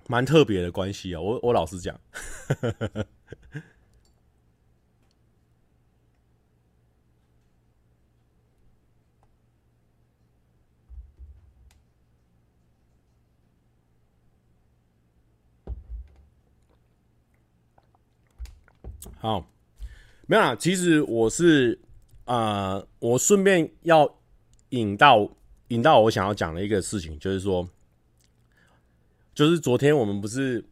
[0.08, 1.20] 蛮特别的关系啊。
[1.20, 2.00] 我我老实讲。
[19.22, 19.45] 好，
[20.28, 20.55] 没有啦。
[20.55, 21.78] 其实我是，
[22.24, 24.09] 呃，我顺便要
[24.70, 25.30] 引到
[25.67, 27.67] 引到我想要讲的一个事情，就是说，
[29.36, 30.63] 就是昨天我们不是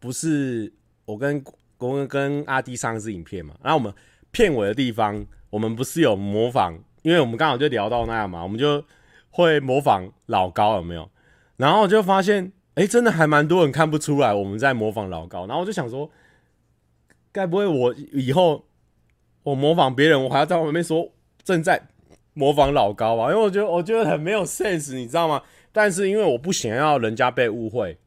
[0.00, 0.72] 不是
[1.04, 1.44] 我跟
[1.78, 3.94] 我跟跟阿滴上一支影片嘛，然后我们
[4.32, 8.84] 片尾的地方，我们不是有模仿，因为我们刚好就聊到那样嘛，我们就
[9.30, 11.08] 会模仿老高有没有？
[11.58, 16.10] 然后就发现，哎、真的还蛮多人看不出来我们在模仿老高，然后我就想说。
[17.34, 18.64] 该不会我以后
[19.42, 21.10] 我模仿别人，我还要在旁边说
[21.42, 21.88] 正在
[22.32, 23.24] 模仿老高吧？
[23.24, 25.42] 因为我觉得我觉得很没有 sense，你知道吗？
[25.72, 27.98] 但是因为我不想要人家被误会，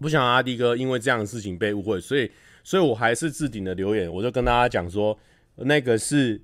[0.00, 2.32] 不想阿迪哥因为这样的事情被误会，所以
[2.64, 5.16] 所以我还是置顶的留言，我就跟大家讲说，
[5.54, 6.42] 那个是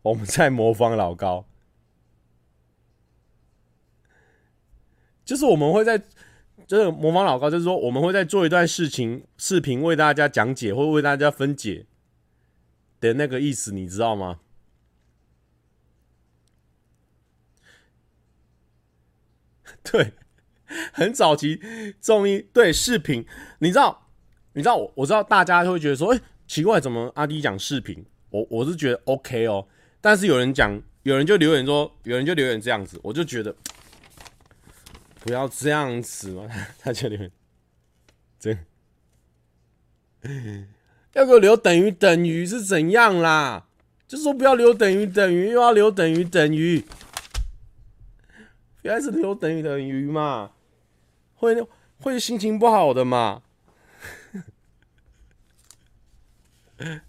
[0.00, 1.44] 我们在模仿老高，
[5.26, 6.02] 就是我们会在。
[6.66, 11.86] 就是模仿老高，就是说我们会在做一段事情视频为大家讲解，或为大家分解
[13.00, 14.40] 的那个意思，你知道吗？
[19.82, 20.12] 对，
[20.92, 21.60] 很早期
[22.00, 23.26] 综艺对视频，
[23.58, 24.08] 你知道，
[24.52, 28.04] 你知道我我知道大家会觉得说，哎、奇怪，怎么阿滴讲视频？
[28.30, 29.66] 我我是觉得 OK 哦，
[30.00, 33.54] 但是有人讲，有人就留言说，有人就留言这样子，我就觉得。
[35.24, 36.48] 不要这样子嘛！
[36.80, 37.30] 他这里面，
[38.40, 38.58] 这
[41.14, 43.66] 要给我留等于等于是怎样啦？
[44.08, 46.84] 就说不要留等于等于，又要留等于等于，
[48.82, 50.52] 原来是留等于等于嘛？
[51.36, 51.56] 会
[52.00, 53.42] 会心情不好的嘛？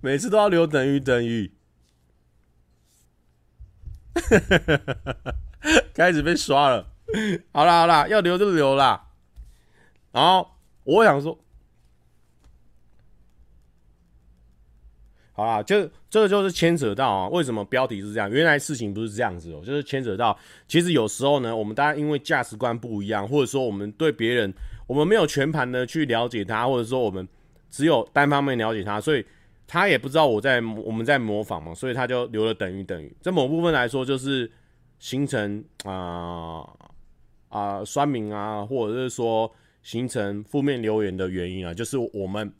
[0.00, 1.52] 每次都要留等于等于。
[5.96, 6.86] 开始被刷了，
[7.52, 9.02] 好啦好啦，要留就留啦。
[10.12, 10.46] 然后
[10.84, 11.38] 我想说，
[15.32, 18.30] 好啦，就这个就是牵扯到啊，为什么标题是这样？
[18.30, 20.38] 原来事情不是这样子哦，就是牵扯到，
[20.68, 24.52] 其实有时候呢，我们大家因为价值观不一样，或者说我们对别人，
[24.86, 27.26] 我们没有全盘的去了解他，或者说我们
[27.70, 29.24] 只有单方面了解他，所以
[29.66, 33.10] 他也不知道我在我们在模仿嘛，所以他就留了等于等于。
[33.22, 34.52] 在某部分来说，就是。
[34.98, 36.68] 形成啊
[37.48, 39.50] 啊酸民啊，或者是说
[39.82, 42.52] 形成负面留言的原因啊，就是我们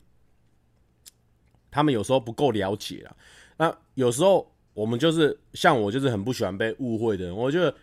[1.69, 3.15] 他们有时候不够了解啦。
[3.57, 7.35] 那有时候我们就是像我，就是很不喜欢被误会的人。
[7.35, 7.73] 我觉得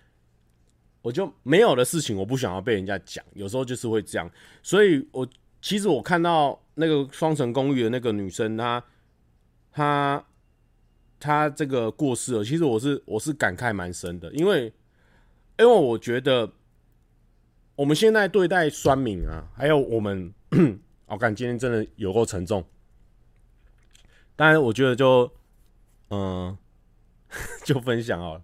[1.03, 3.25] 我就没有的事情，我不想要被人家讲。
[3.35, 4.31] 有时候就是会这样，
[4.63, 5.29] 所以我
[5.61, 8.83] 其实我看到那个双层公寓的那个女生，她
[9.73, 10.25] 她
[11.19, 12.45] 他这个过世了。
[12.45, 14.73] 其实我是我是感慨蛮深的，因为
[15.59, 16.51] 因为我觉得
[17.77, 20.33] 我们现在对待酸民啊，还有我们，
[21.07, 22.65] 我感今天真的有够沉重。
[24.37, 25.31] 当然，我觉得就。
[26.11, 26.57] 嗯，
[27.65, 28.43] 就分享好了。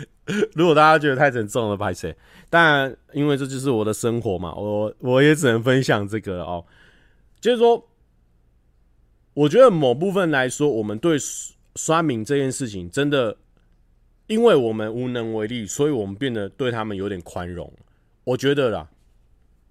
[0.54, 2.16] 如果大家觉得太沉重了，拍谁？
[2.48, 6.64] 但因为这就是我的生活嘛，我我也只能分享这个了哦。
[7.40, 7.86] 就是说，
[9.34, 11.16] 我觉得某部分来说，我们对
[11.74, 13.36] 酸民这件事情，真的，
[14.26, 17.72] 因为我们无能为力，所以我们变得对他们有点宽容。
[18.24, 18.90] 我觉得啦，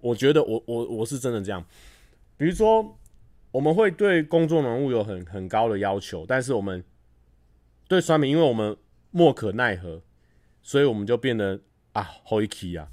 [0.00, 1.64] 我觉得我我我是真的这样。
[2.36, 2.98] 比如说，
[3.50, 6.84] 我们会对公众人物有很很高的要求，但是我们。
[7.86, 8.74] 对酸民，因为我们
[9.10, 10.00] 莫可奈何，
[10.62, 11.60] 所以我们就变得
[11.92, 12.88] 啊，好一气啊。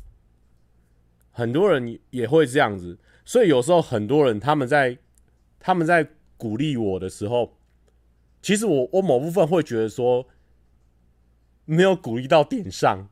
[1.32, 4.98] 很多人也会这样子，所以有时候很多人他们在
[5.62, 6.06] 他们在
[6.36, 7.58] 鼓励我的时候，
[8.42, 10.28] 其实我我某部分会觉得说
[11.66, 13.08] 没有鼓励到点上。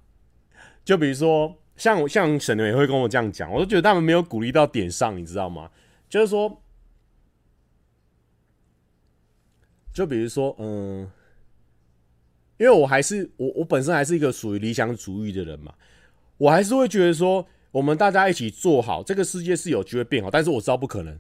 [0.83, 5.69] 就比如说像像沈牛也会跟我这样讲，我都觉得他们没有鼓励到点上，你知道吗？
[6.09, 6.61] 就是说，
[9.93, 11.09] 就比如说，嗯。
[12.57, 15.73] 因为我还是我，我本身还是一个属于理想主义的人嘛，
[16.37, 20.29] 我还是会觉得说，我们大家一起做好，这个世界是有机会变好。
[20.29, 21.17] 但是我知道不可能，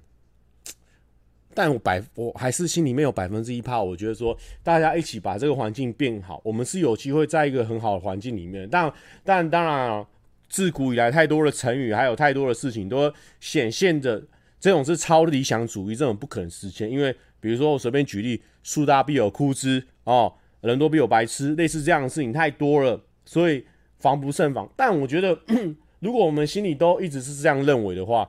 [1.59, 4.33] 但我百我还是心里面有百分之一怕，我觉得说，
[4.63, 8.65] 大家一起把这个环境变好，我们是有机会在一个很好的环境里面。
[8.71, 8.89] 但
[9.25, 10.07] 但当然啊，
[10.47, 14.23] 自古以来太多的成语，还有太多的事情，都显现着
[14.57, 16.89] 这种是超理想主义，这种不可能实现。
[16.89, 20.33] 因为比如说我随便举例，树大必有枯枝哦。
[20.61, 23.65] 人多必有白痴，类似这样的事情太多了，所以
[23.97, 24.69] 防不胜防。
[24.77, 25.37] 但我觉得，
[25.99, 28.25] 如果我们心里都一直是这样认为的话，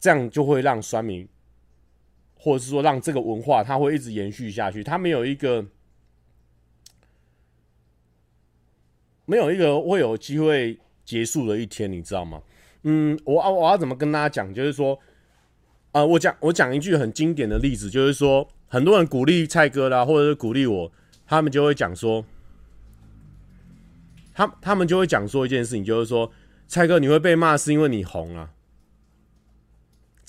[0.00, 1.28] 这样就会让酸民，
[2.44, 5.64] 或者是说让这个文化它会一直延续下去，它没有一个
[9.26, 12.42] 没有一个会有机会结束的一天，你知道吗？
[12.82, 14.52] 嗯，我啊，我要怎么跟大家讲？
[14.52, 14.98] 就是说，
[15.92, 20.92] 啊、我讲我讲一句很经典的例子，就是说，很多人鼓励蔡哥啦，或者是鼓励我。
[21.24, 22.24] 他们就会讲说，
[24.34, 26.32] 他他们就会讲说一件事情，就是说，
[26.66, 28.50] 蔡哥你会被骂是因为你红啊。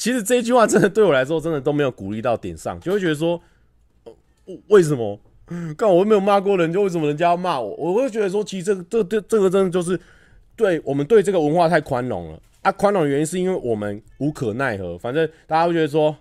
[0.03, 3.41] 其实这句话真的对我来说，真的都没有鼓励到点上，就会觉得说，
[4.67, 5.17] 为什么？
[5.77, 7.73] 刚好我没有骂过人，就为什么人家要骂我？
[7.77, 9.97] 我会觉得说，其实这个这这这个真的就是
[10.57, 12.71] 对我们对这个文化太宽容了啊！
[12.73, 16.13] 宽容的原因是因为我们无可奈何，反正大家会觉得说，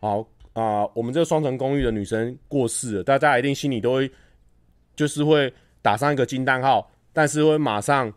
[0.00, 0.26] 好。
[0.54, 4.10] 啊、我们这个双层公寓的女生过世了，大家一定心里都会，
[4.96, 8.10] 就是会打上一个惊叹号，但是会马上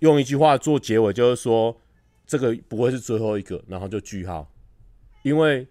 [0.00, 1.74] 用一句话做结尾，就是说
[2.26, 4.46] 这个不会是最后一个，然后就句号，
[5.22, 5.66] 因为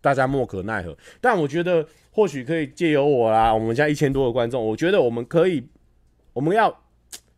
[0.00, 0.96] 大家莫可奈何。
[1.20, 5.66] 但我觉得或许可以借由我啦，我们家一千多个观众，我觉得我们可以，
[6.32, 6.82] 我们要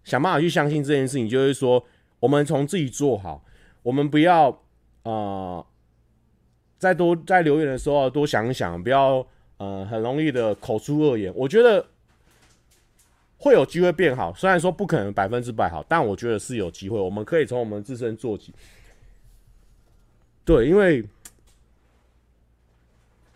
[0.05, 1.85] 想办法去相信这件事情，就是说
[2.21, 3.45] 我们从自己做好，
[3.83, 4.51] 我们不要
[5.03, 5.11] 啊。
[5.11, 5.67] 呃
[6.79, 9.27] 再多在留言的时候多想想，不要
[9.57, 11.33] 呃很容易的口出恶言。
[11.35, 11.85] 我觉得
[13.47, 16.99] 会有机会变好，虽然说不可能百分之百好，但我觉得是有机会。
[16.99, 18.53] 我们可以从我们自身做起。
[20.45, 21.05] 对，因为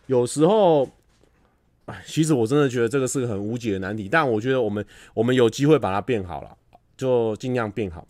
[0.08, 0.90] 有时候，
[1.86, 4.08] 哎，其实我真的觉得这个是个很无解的难题。
[4.08, 4.84] 但我觉得我们
[5.14, 6.58] 我们有机会把它变好了，
[6.96, 8.04] 就尽量变好。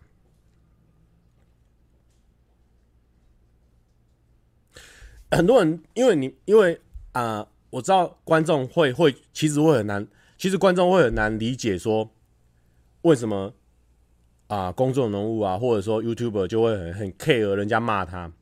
[5.31, 6.81] 很多人，因为你，因为
[7.13, 10.09] 啊、我知道观众会会，其实会很难，
[10.41, 12.11] 其实观众会很难理解说，
[13.03, 13.53] 为什么
[14.47, 18.33] 啊、公众人物啊，或者说 YouTuber 就会很很 care 人家骂他。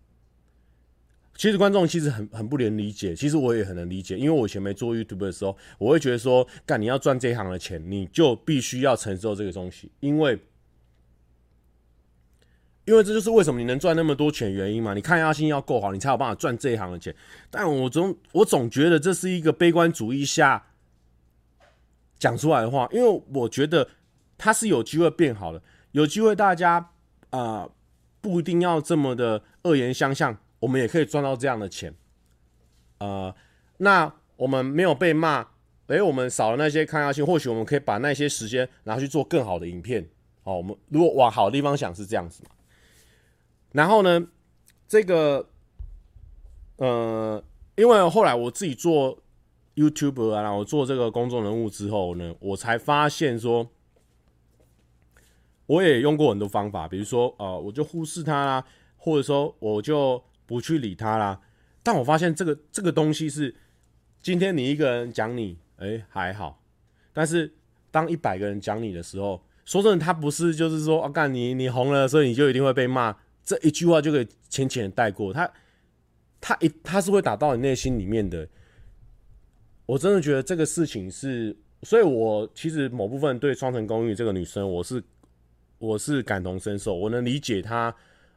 [1.34, 10.38] 其实观众其实很很不能理解，其实我也很能理解，因为我以前没做 YouTube 的时候，我会觉得说，干你要赚这一行的钱，你就必须要承受这个东西，因为。
[12.84, 14.94] 因为这就是为什么你能赚那么多钱原因嘛？
[14.94, 17.14] 你抗压性要够好，你才有办法赚这一行的钱。
[17.50, 20.64] 但我总我总觉得这是一个悲观主义下
[22.18, 23.88] 讲出来的话，因为我觉得
[24.36, 25.62] 他是有机会变好的，
[25.92, 26.90] 有机会大家
[27.30, 27.68] 啊、
[28.20, 31.94] 不一定要这么的恶言相向，我们也可以赚到这样的钱。
[32.98, 33.34] 呃，
[33.76, 35.46] 那我们没有被骂，
[35.88, 40.08] 诶，我们少了那些抗压性，或许我们可以把那些时间拿去做更好的影片。
[40.42, 42.50] 好，我们如果往好的地方想是这样子嘛。
[43.72, 44.26] 然后呢，
[44.88, 45.48] 这个，
[46.76, 47.44] 呃，
[47.76, 49.22] 因为后来我自己做
[49.78, 53.70] YouTuber 啊，然后做这个公众人物之后呢，我才发现说，
[55.66, 58.64] 我也用过很多方法，比如说呃，我就忽视他啦，
[58.96, 61.40] 或者说我就不去理他啦。
[61.84, 63.54] 但我发现这个这个东西是，
[64.20, 66.60] 今天你一个人讲你，哎、还好，
[67.12, 67.54] 但是
[67.92, 75.32] 当一百个人讲你的时候，说真的，他不是就是说，啊干你你红了，所以你就一定会被骂，这一句话就可以浅浅带过。
[75.32, 75.48] 他
[76.40, 78.48] 他一他是会打到你内心里面的。
[79.88, 85.02] 我真的觉得这个事情是，所以我其实某部分对双城公寓这个女生，我是
[85.78, 87.94] 我是感同身受，我能理解她。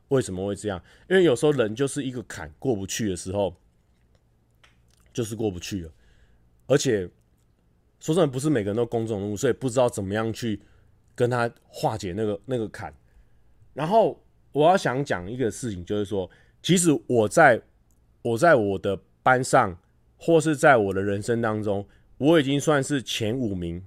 [0.07, 0.81] 为什么会这样？
[1.09, 3.53] 因为有时候人就是一个坎过不去的时候，
[5.13, 5.91] 就是过不去了。
[6.67, 7.09] 而且
[7.99, 10.57] 说真的，不是每个人都公众人物，所以不知道怎么样去
[11.15, 12.93] 跟他化解那个那个坎。
[13.73, 14.21] 然后
[14.53, 16.29] 我要想讲一个事情，就是说，
[16.61, 17.61] 其实我在
[18.21, 19.77] 我在我的班上，
[20.24, 21.84] 或是在我的人生当中，
[22.19, 23.84] 我已经算是前五名，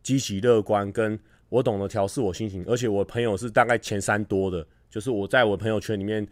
[0.00, 4.64] 积极乐观，跟我懂得调试我心情，而且我朋友是大概前三多的。
[4.88, 6.24] 就是我在我朋友圈里面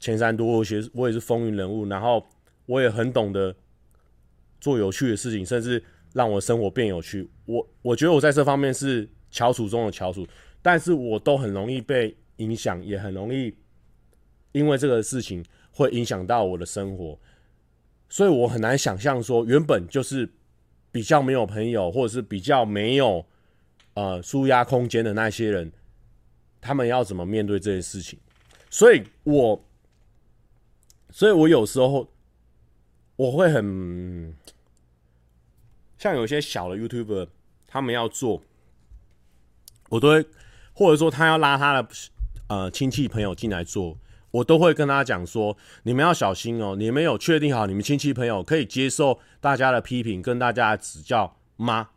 [0.00, 2.26] 前三多，我其实我也是风云人物，然后
[2.64, 3.54] 我也很懂得
[4.58, 7.28] 做有趣的事情，甚至让我生活变有趣。
[7.44, 10.26] 我我觉得我在这方面是翘楚中的翘楚，
[10.62, 13.54] 但是我都很容易被影响，也很容易
[14.52, 17.18] 因为这个事情会影响到我的生活，
[18.12, 20.30] 所以我很难想象说原本就是
[20.90, 23.24] 比较没有朋友，或者是比较没有
[23.94, 25.72] 呃舒压空间的那些人。
[26.60, 28.18] 他们要怎么面对这些事情？
[28.68, 29.64] 所以我，
[31.08, 32.06] 所以我有时候
[33.16, 34.36] 我会很
[35.96, 37.28] 像有些小的 YouTuber，
[37.66, 38.42] 他们要做，
[39.88, 40.26] 我都会，
[40.74, 41.88] 或者说他要拉他的
[42.48, 43.96] 呃亲戚朋友进来做，
[44.32, 51.90] 我都会跟他讲说：你们要小心哦，你们有确定好你们亲戚朋友可以接受大家的批评跟大家的指教吗？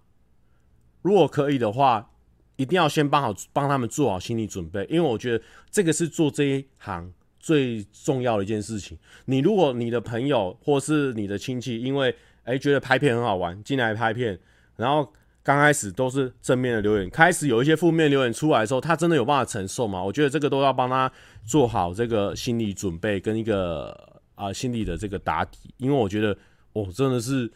[1.02, 2.12] 如果可以的话。
[2.58, 8.98] 一定要先帮好帮他们做好心理准备，因为我觉得这个是做这一行最重要的一件事情。
[9.26, 12.10] 你如果你的朋友或是你的亲戚，因为
[12.46, 14.40] 哎、欸、觉得拍片很好玩进来拍片，
[14.78, 15.12] 然后
[15.46, 20.04] 刚开始都是正面的留言，开始有一些负面留言出来的时候，他真的有办法承受吗？
[20.04, 21.10] 我觉得这个都要帮他
[21.46, 26.36] 做好这个心理准备跟一个啊、心理的这个打底，因为我觉得
[26.74, 27.52] 哦真的是。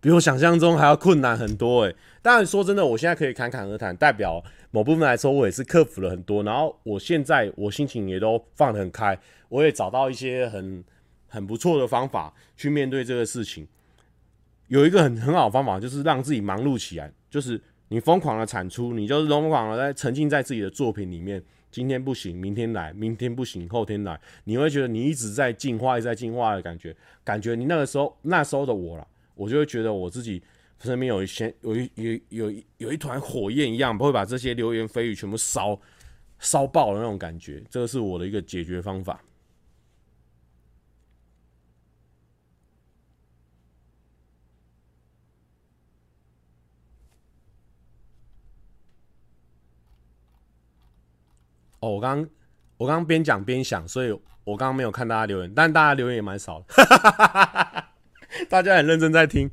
[0.00, 4.42] 比我想象中还要困难很多诶，当然说真的，我现在可以侃侃而谈，代表
[4.72, 6.42] 某部分来说，我也是克服了很多。
[6.42, 9.16] 然后我现在我心情也都放得很开，
[9.48, 10.82] 我也找到一些很
[11.28, 13.64] 很不错的方法去面对这个事情。
[14.72, 21.42] 有一个很很好方法，就是让自己忙碌起来，就是你疯狂的产出，你就是疯狂的在沉浸在自己的作品里面。
[21.70, 24.18] 今天不行，明天来；明天不行，后天来。
[24.44, 29.06] 你会觉得你一直在进化，一直在进化的感觉，感觉你那个时候那时候的我了。
[29.34, 30.42] 我就会觉得我自己
[30.80, 35.78] 身边有一些有一有有有，有一团火焰一样，不会把这些流言蜚语全部烧
[36.38, 37.62] 烧爆的那种感觉。
[37.68, 39.22] 这个是我的一个解决方法。
[51.82, 52.24] 哦，我刚
[52.76, 54.12] 我刚刚边讲边想，所以
[54.44, 56.66] 我刚刚没有看大家留言，但大家留言也蛮少的。
[58.48, 59.50] 大家很认真在听。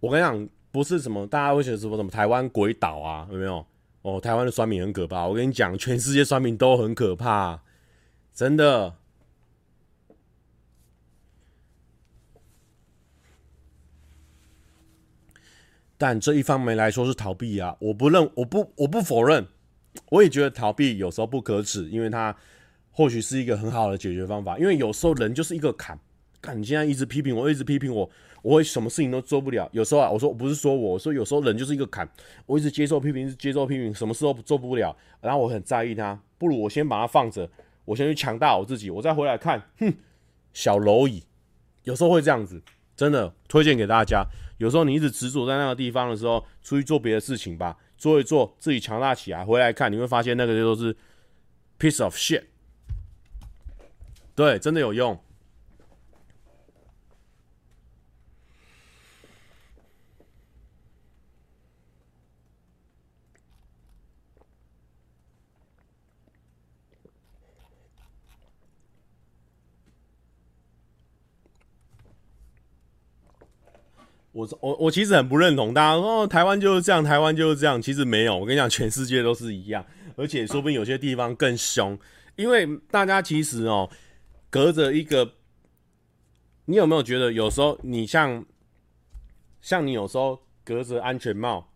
[0.00, 3.64] 我跟你讲，不是什么大家会觉得什么什么台湾鬼岛啊，有没有？
[4.02, 5.26] 哦，台湾的酸民很可怕。
[5.26, 7.62] 我跟你讲，全世界酸民都很可怕，
[8.34, 8.96] 真的。
[16.02, 19.46] 但这一方面来说是逃避啊，我不认，我不，我不否认。
[20.08, 22.36] 我也觉得逃避有时候不可耻，因为它
[22.90, 24.58] 或许是一个很好的解决方法。
[24.58, 25.96] 因为有时候人就是一个坎，
[26.40, 28.10] 看你现在一直批评我，一直批评我，
[28.42, 29.68] 我会什么事情都做不了。
[29.70, 32.08] 有时候啊，我说不是说我，我说有时候人就是一个坎，
[32.46, 34.96] 我一直接受批评，接受批评，什么事都做不了。
[35.20, 37.48] 然后我很在意他，不如我先把它放着，
[37.84, 39.94] 我先去强大我自己，我再回来看，哼，
[40.52, 41.22] 小蝼蚁，
[41.84, 42.60] 有时候会这样子，
[42.96, 44.26] 真的推荐给大家。
[44.62, 47.76] 有时候你一直执着在那个地方的时候，出去做别的事情吧。
[47.98, 50.96] 做一做，自己强大起来，回来看你会发现那个就都是
[51.80, 52.44] piece of shit。
[54.36, 55.18] 对，真的有用。
[74.32, 77.80] 我我我其实很不认同大家说台湾就是这样，台湾就是这样。
[77.80, 79.84] 其实没有，我跟你讲，全世界都是一样。
[80.16, 81.98] 而且说不定有些地方更凶，
[82.36, 83.90] 因为大家其实哦，
[84.48, 85.32] 隔着一个，
[86.64, 88.42] 你有没有觉得有时候你像，
[89.60, 91.68] 像你有时候隔着安全帽，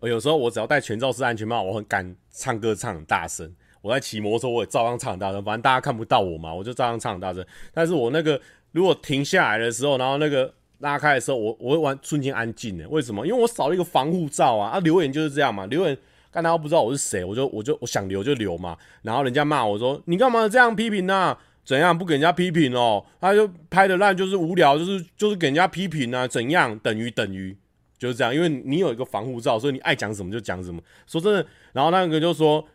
[0.00, 7.44] 有时候我只要戴全罩式安全帽，我很敢唱歌唱很大声，我在骑摩托车我也照样唱很大声，反正大家看不到我嘛，我就照样唱很大声。
[7.74, 8.40] 但是我那个
[8.72, 10.54] 如果停下来的时候，然后那个。
[10.78, 13.26] 拉开的时候，我我会玩瞬间安静的，为什么？
[13.26, 14.70] 因为我少了一个防护罩啊！
[14.70, 15.96] 啊，留言就是这样嘛，留言
[16.32, 18.76] 看他不知道我是谁，我就我就我想留就留嘛。
[19.02, 21.36] 然后人家骂我说：“你干嘛这样批评呢？
[21.64, 26.26] 怎样不给人家批评哦？”他就拍的烂，就是无聊，就是就是给人家批评啊？
[26.26, 27.56] 怎样等于等于
[27.98, 28.34] 就是这样？
[28.34, 30.80] 因为你有一个防护罩，所以你爱讲什么就讲什么。
[31.06, 32.66] 说真的，然后那个就说。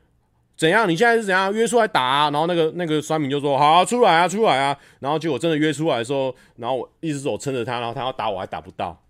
[0.59, 0.89] 怎样？
[0.89, 2.29] 你现在是怎样约出来打啊？
[2.31, 9.01] 然后那个那个酸民就说：“好啊，出来啊，出来啊！”然后结果真的约出来的时候，然后我一只手撑着他，然后他要打我还打不到，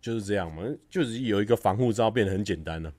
[0.00, 2.92] 就是这样嘛，就是有一个防护罩变得很简单了。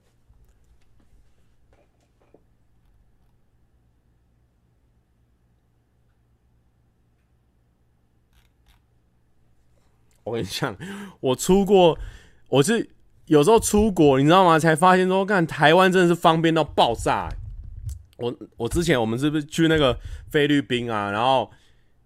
[10.23, 10.77] 我跟你讲，
[11.19, 11.99] 我出过，
[12.47, 12.89] 我是
[13.25, 14.57] 有时候出国，你知道吗？
[14.57, 17.35] 才发现说，看台湾真的是方便到爆炸欸。
[18.17, 19.97] 我我之前我们是不是去那个
[20.29, 21.11] 菲律宾啊？
[21.11, 21.49] 然后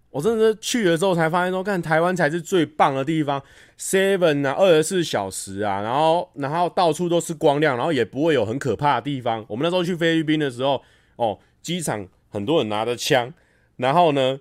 [0.09, 3.39] 我真的是去了之后才发现说，看台湾才是最棒的地方
[3.77, 9.45] ，seven 啊，二十四小时啊，然后然后到处都是光亮，然后也不会有很可怕的地方。
[9.47, 10.81] 我们那时候去菲律宾的时候，
[11.15, 13.31] 哦，机场很多人拿着枪，
[13.75, 14.39] 然后呢，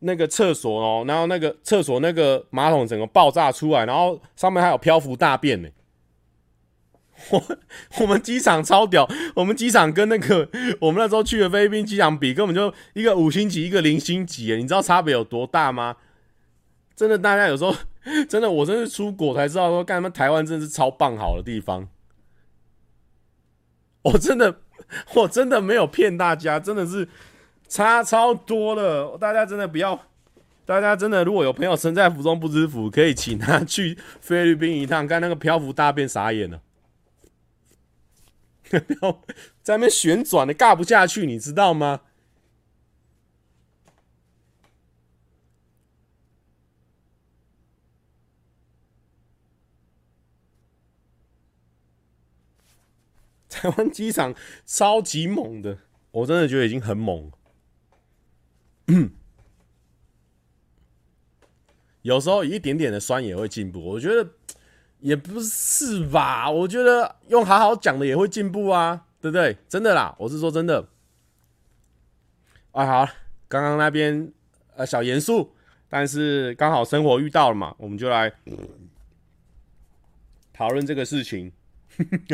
[0.00, 5.68] 那个厕所哦，然后那个厕所那个马桶整个爆炸出来，然后上面还有漂浮大便呢。
[7.30, 7.58] 我
[8.00, 10.48] 我们机场超屌，我们机场跟那个
[10.80, 15.96] 我们那时候去的菲律宾机场比，根本就一个五星级，一个零星级，你知道差别有多大吗？
[16.96, 17.74] 真的，大家有时候
[18.28, 21.88] 真的，我真是出国才知道说，干什么台湾真的是超棒好的地方。
[24.02, 24.56] 我真的，
[25.14, 27.06] 我真的没有骗大家，真的是
[27.68, 29.18] 差超多了。
[29.18, 30.06] 大家真的不要，
[30.64, 36.60] 大家真的如果有朋友身在福中不知福，可以请他去菲律宾一趟，看那个漂浮大便傻眼了。
[38.78, 39.20] 不要
[39.62, 42.02] 在那边旋转的，尬不下去，你知道吗？
[53.50, 54.32] 台湾机场
[54.64, 55.78] 超级猛的，
[56.12, 57.32] 我真的觉得已经很猛。
[62.02, 64.30] 有时候一点点的酸也会进步，我觉得。
[65.00, 66.50] 也不是吧？
[66.50, 69.56] 我觉得用好好讲的也会进步啊，对不对？
[69.68, 70.88] 真的啦，我是说真的。
[72.72, 73.08] 啊，好，
[73.48, 74.32] 刚刚那边
[74.76, 75.52] 呃小严肃，
[75.88, 78.32] 但是刚好生活遇到了嘛，我们就来
[80.52, 81.52] 讨论这个事情。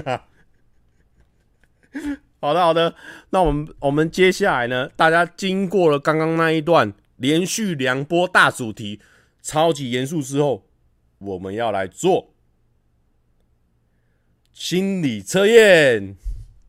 [2.38, 2.94] 好的，好的，
[3.30, 4.90] 那我们我们接下来呢？
[4.94, 9.00] 大家经过了刚刚那一段连续两波大主题，
[9.40, 10.66] 超级严肃之后，
[11.18, 12.34] 我们要来做。
[14.56, 16.16] 心理测验，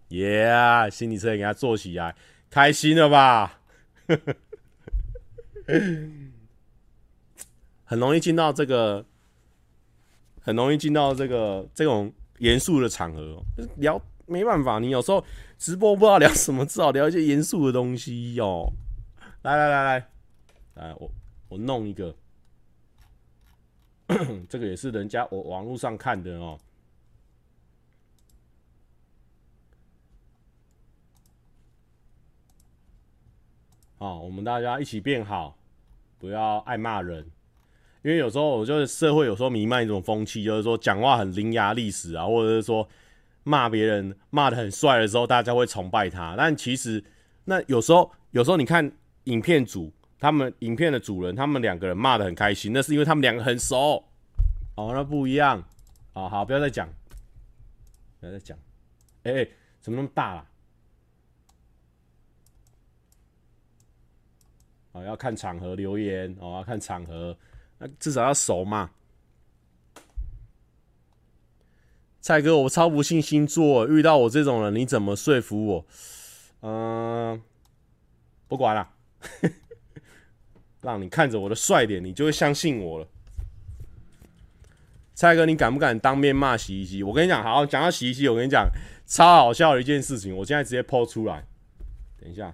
[0.09, 0.89] 耶、yeah！
[0.89, 2.13] 心理测验给他做起来，
[2.49, 3.61] 开心了吧？
[7.85, 9.05] 很容易进到这个，
[10.41, 13.41] 很容易进到这个这种严肃的场合，
[13.77, 15.23] 聊没办法，你有时候
[15.57, 18.73] 直播不知道聊什么，只好聊一些严肃的东西哟、喔。
[19.43, 20.09] 来来来来，
[20.73, 21.09] 来我
[21.47, 22.13] 我弄一个，
[24.49, 26.66] 这个也是人家我网络上看的哦、喔。
[33.99, 35.57] 哦，我们大家一起变好，
[36.19, 37.25] 不要爱骂人，
[38.03, 42.87] 因为有时候我觉得社会有时候弥漫一种风气，就是说讲话很伶牙俐齿啊，或者是说
[43.43, 46.35] 骂别人骂的很帅的时候，大家会崇拜他。
[46.37, 47.03] 但其实
[47.45, 48.91] 那有时候，有时候你看
[49.23, 54.03] 影片组，他们影片的主人，他们两个人骂的很开心，那是因为他们两个很熟。
[54.75, 55.63] 哦，那不一样。
[56.13, 56.87] 好好，不要再讲，
[58.19, 58.57] 不要再讲。
[59.23, 60.45] 哎、欸，怎么那么大啦？
[64.97, 67.37] 哦，要看场合留言哦，要看场合，
[67.77, 68.89] 那至少要熟嘛。
[72.19, 75.85] 蔡哥，我超不信星座，遇到我这种人，你怎么说服我？
[76.61, 77.41] 嗯、
[78.47, 78.89] 不管了，
[80.81, 83.07] 让你看着我的帅脸，你就会相信我了。
[85.13, 87.01] 蔡哥，你敢不敢当面骂洗衣机？
[87.03, 88.69] 我跟你讲，好，讲到洗衣机，我跟你讲
[89.05, 91.45] 超好笑的一件事情，我现在直接 po 出来。
[92.19, 92.53] 等一下，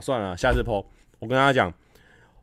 [0.00, 0.86] 算了，下次 po。
[1.18, 1.72] 我跟他讲，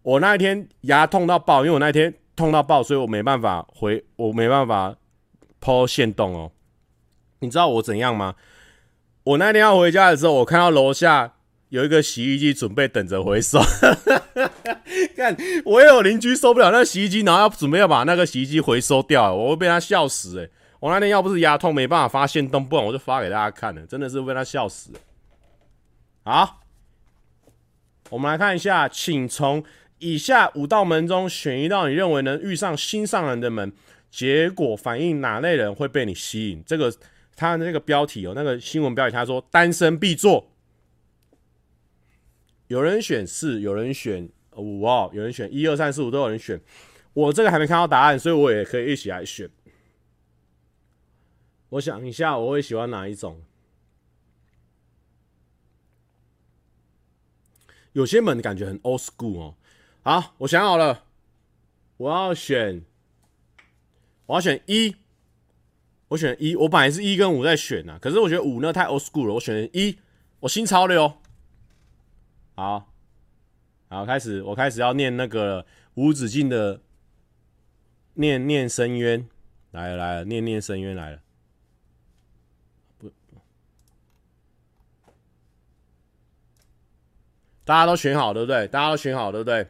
[0.01, 4.95] 我那一天牙痛到爆，因为我那一天痛到爆，所以我没办法回，我没办法
[5.61, 6.51] po 限动哦。
[7.39, 8.35] 你知道我怎样吗？
[9.23, 11.33] 我那天要回家的时候，我看到楼下
[11.69, 13.59] 有一个洗衣机准备等着回收。
[15.15, 20.49] 看，我也有邻居受不了那个洗衣机，然后要准备要把那个洗衣机回收掉，我会被他笑死诶。
[20.79, 24.91] 我那天要不是牙痛没办法发现洞，不然我就发给大家看了，真的是被他笑死。
[26.23, 26.61] 好，
[28.15, 29.61] 我们来看一下，请从
[29.99, 33.73] 以下五道门中选一道你认为能遇上心上人的门，
[34.09, 36.63] 结果反映哪类人会被你吸引。
[36.65, 36.89] 这个
[37.35, 40.49] 他的那个标题哦，那个新闻标题他说单身必做。
[42.67, 46.57] 有人选四，有人选五哦，有人选一二三四五都有人选。
[47.11, 49.49] 我这个还没看到答案，所以我也可以一起来选。
[51.67, 53.43] 我想一下，我会喜欢哪一种？
[57.95, 59.55] 有些门感觉很 old school 哦。
[60.03, 61.05] 好，我想好了，
[61.95, 62.83] 我要选，
[64.25, 64.97] 我要选一，
[66.09, 66.57] 我选一。
[66.57, 69.97] 我本来是一跟五在选啊，可是我觉得五呢太 old school 了，我选一，
[70.41, 71.13] 我新潮流。
[72.55, 72.91] 好，
[73.87, 76.81] 好，开始，我开始要念那个无止境的
[78.15, 79.25] 念念深渊，
[79.71, 81.19] 来了来了，念念深渊来了。
[87.65, 88.67] 大家都选好，对不对？
[88.67, 89.67] 大家都选好，对不对？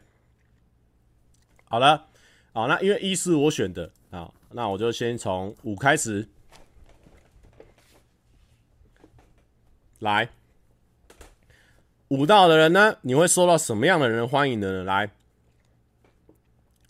[1.64, 2.06] 好了，
[2.52, 6.28] 好，那因为一是我选的啊，那我就先从五开始
[9.98, 10.28] 来。
[12.08, 14.84] 五道的人呢，你会受到什么样的人欢迎的呢？
[14.84, 15.10] 来，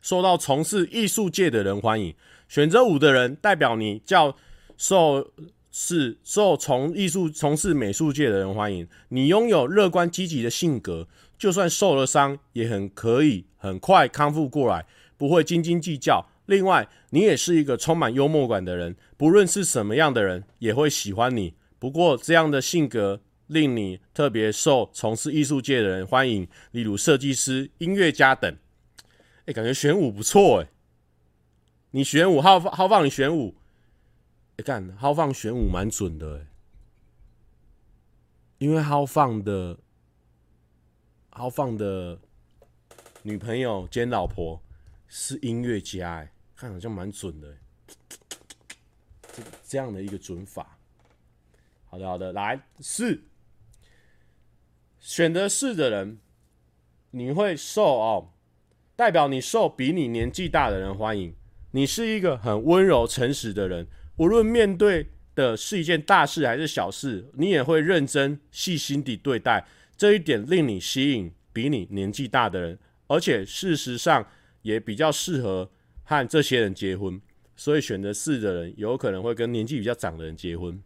[0.03, 2.15] 受到从事艺术界的人欢迎。
[2.49, 4.37] 选择五的人，代表你较
[4.77, 5.33] 受。
[5.79, 8.89] 是受从艺术从事美术界的人欢迎。
[9.11, 11.07] 你拥有乐观积极的性格，
[11.39, 14.87] 就算受了伤，也很可以很快康复过来，
[15.19, 16.27] 不会斤斤计较。
[16.47, 21.53] 另外，你也是一个充满幽默感的人，不论是什么样的人，也会喜欢你。
[21.79, 28.51] 不过，这样的性格令你特别受从事艺术界的人欢迎，例如设计师、音乐家等。
[29.41, 30.69] 哎、欸，感觉玄武不错哎。
[31.91, 33.55] 你玄武号放号放，你选五。
[34.59, 36.47] 你看，浩放选五蛮准的，
[38.57, 39.79] 因为浩放的
[41.29, 42.19] 浩放的
[43.21, 44.63] 女朋友兼老婆
[45.09, 47.55] 是音乐家哎，看好像蛮准的，
[49.31, 50.79] 这这样的一个准法。
[51.85, 53.25] 好的好的，来四，
[54.99, 56.19] 选择四的人，
[57.11, 58.33] 你会受哦，
[58.97, 61.35] 代表你受比你年纪大的人欢迎，
[61.73, 63.87] 你是一个很温柔诚实的人。
[64.17, 74.27] 无论面对的是一件大事还是小事，你也会认真细心地对待，这一点令你吸引比你年纪大的人，而且事实上
[74.63, 75.71] 也比较适合
[76.05, 77.21] 和这些人结婚。
[77.59, 80.83] 所以选择四的人有可能会跟年纪比较长的人结婚。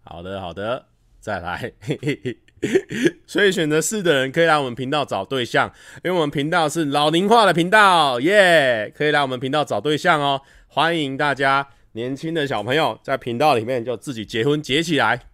[0.00, 0.88] 好的，好的，
[1.20, 1.72] 再来。
[1.80, 2.38] 嘿嘿嘿
[3.26, 5.72] 所以选择四的人可以来我们频道找对象，
[6.04, 15.26] 因为我们频道是老龄化的频道，耶、可以来我们频道找对象哦，欢迎大家年轻的小朋友在频道里面就自己结婚结起来。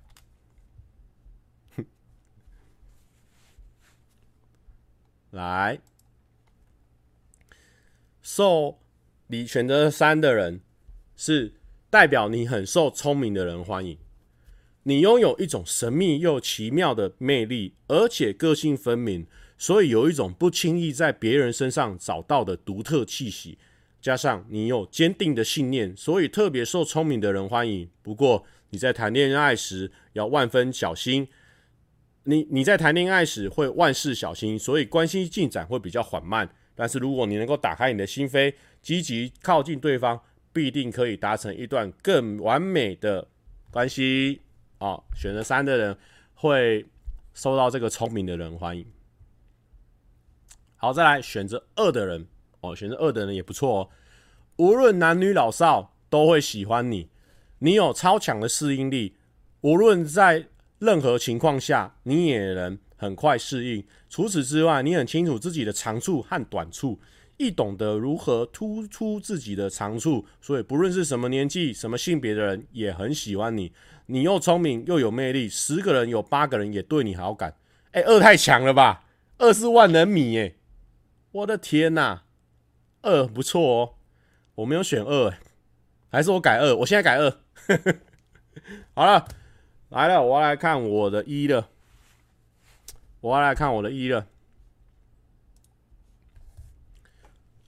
[5.31, 5.79] 来，
[8.23, 8.79] 受
[9.27, 10.63] 你选择三的人
[11.15, 11.53] 是
[11.91, 13.99] 代表你很受聪明的人欢迎。
[14.85, 19.27] 你拥有一种神秘又奇妙的魅力，而且个性分明，
[19.59, 23.59] 所以有一种不轻易在别人身上找到的独特气息。
[24.01, 27.91] 加上你有坚定的信念，所以特别受聪明的人欢迎。
[28.01, 31.29] 不过你在谈恋爱时要万分小心，
[32.23, 36.49] 你你在谈恋爱时会万事小心，所以关系进展会比较缓慢。
[36.77, 40.19] 但是如果你能够打开你的心扉，积极靠近对方，
[40.53, 43.27] 必定可以达成一段更完美的
[43.73, 44.41] 关系。
[44.79, 45.97] 哦，选择三的人
[46.35, 46.87] 会
[47.35, 48.87] 受到这个聪明的人欢迎。
[50.77, 52.27] 好，再来选择二的人
[52.61, 53.89] 哦，选择二的人也不错哦。
[54.57, 57.09] 无论男女老少都会喜欢你，
[57.59, 59.17] 你有超强的适应力，
[59.61, 60.47] 无论在
[60.79, 63.85] 任何情况下，你也能很快适应。
[64.09, 67.01] 除此之外，你很清楚自己的长处和短处，
[67.37, 73.73] 亦懂得如何突出自己的长处，所以不论是什么年纪、什么性别的人，也很喜欢你。
[74.11, 77.55] 你又聪明又有魅力，十个人有八个人也对你好感。
[77.93, 79.05] 哎、二太强了吧？
[79.37, 80.55] 二是万能米哎！
[81.31, 82.23] 我的天呐、
[83.03, 83.95] 二不错哦。
[84.55, 85.35] 我没有选二，
[86.11, 86.75] 还是我改二？
[86.77, 87.39] 我现在改二。
[88.97, 89.29] 好了，
[89.91, 91.69] 来了，我要来看我的一了。
[93.21, 94.27] 我要来看我的一了。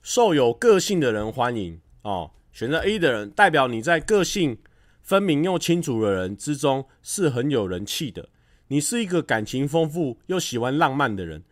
[0.01, 2.31] 受有个性的人欢迎哦。
[2.51, 4.57] 选择 A 的人，代表你在个性
[5.01, 8.29] 分明又清楚的人之中是很有人气的。
[8.67, 11.43] 你是一个感情丰富又喜欢浪漫的人，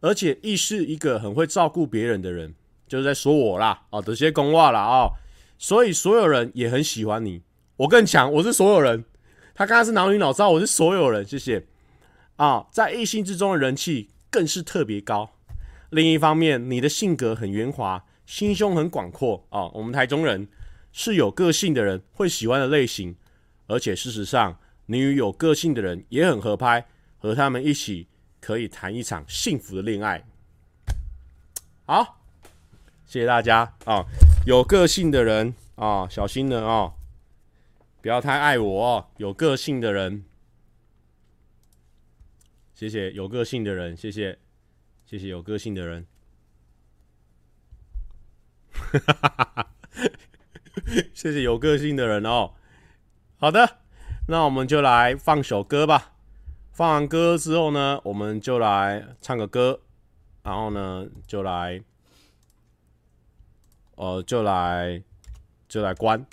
[0.00, 2.54] 而且亦是一个很会照顾别人的人，
[2.88, 5.12] 就是在说我啦，哦，这些公话啦，哦，
[5.58, 7.42] 所以所有人也很喜欢你。
[7.76, 9.04] 我更强，我是所有人。
[9.54, 11.24] 他刚刚是脑女脑燥，我是所有人。
[11.24, 11.64] 谢谢
[12.36, 15.30] 啊，在异性之中的人气更是特别高。
[15.90, 19.68] 另一方面，你的性格很圆滑，心胸很广阔啊。
[19.68, 20.48] 我们台中人
[20.98, 23.14] 是有个性的人会喜欢的类型，
[23.66, 24.58] 而且事实上。
[24.88, 26.86] 你与有个性的人也很合拍，
[27.18, 28.06] 和他们一起
[28.40, 30.24] 可以谈一场幸福的恋爱。
[31.84, 32.20] 好，
[33.04, 34.06] 谢谢大家啊、
[34.46, 36.94] 有个性的人啊、小心了哦，
[38.00, 39.10] 不要太爱我。
[39.16, 40.24] 有个性的人，
[42.72, 44.38] 谢谢有个性的人，谢谢
[45.04, 46.06] 谢谢有个性的人，
[51.14, 52.52] 谢谢有个性的人哦。
[53.36, 53.78] 好的。
[54.28, 56.14] 那我们就来放首歌吧。
[56.72, 59.80] 放完歌之后呢，我们就来唱个歌，
[60.42, 61.80] 然后呢，就来，
[63.94, 65.00] 呃，就来，
[65.68, 66.26] 就来关。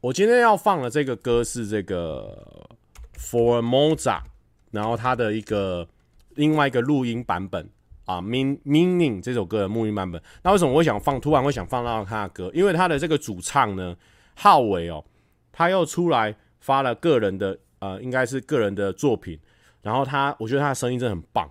[0.00, 2.70] 我今天要放的这个歌是这个
[3.16, 4.22] Formosa，
[4.70, 5.88] 然后它的一个
[6.30, 7.68] 另外一个录音版本
[8.12, 10.20] 啊，Mean Meaning 这首歌的录音版本。
[10.42, 11.20] 那为什么我想放？
[11.20, 13.96] 突然会想放到他的歌，因为他的这个主唱呢，
[14.34, 15.04] 浩伟哦。
[15.50, 19.38] 他又出来发了个人的，呃，应该是个人的作品。
[19.82, 21.50] 然后他，我觉得他的声音真的很棒，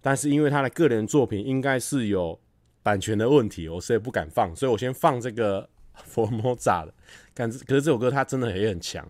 [0.00, 2.38] 但是因为他的个人作品应该是有
[2.82, 5.68] 版权的问题，我所以不敢放，所以我先放这个
[6.12, 6.94] Formosa 的。
[7.34, 9.06] 可是可是这首歌他真的也很强，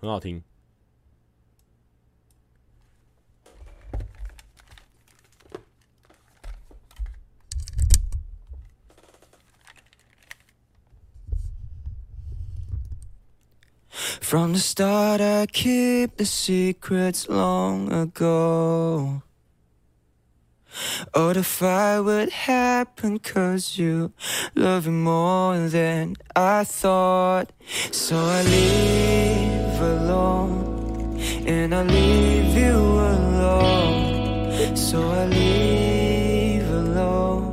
[0.00, 0.42] 很好听。
[14.28, 19.22] From the start, I keep the secrets long ago.
[21.14, 24.12] Oh, the fire would happen cause you
[24.54, 27.52] love me more than I thought.
[27.90, 32.76] So I leave alone and I leave you
[33.14, 34.76] alone.
[34.76, 37.48] So I leave alone.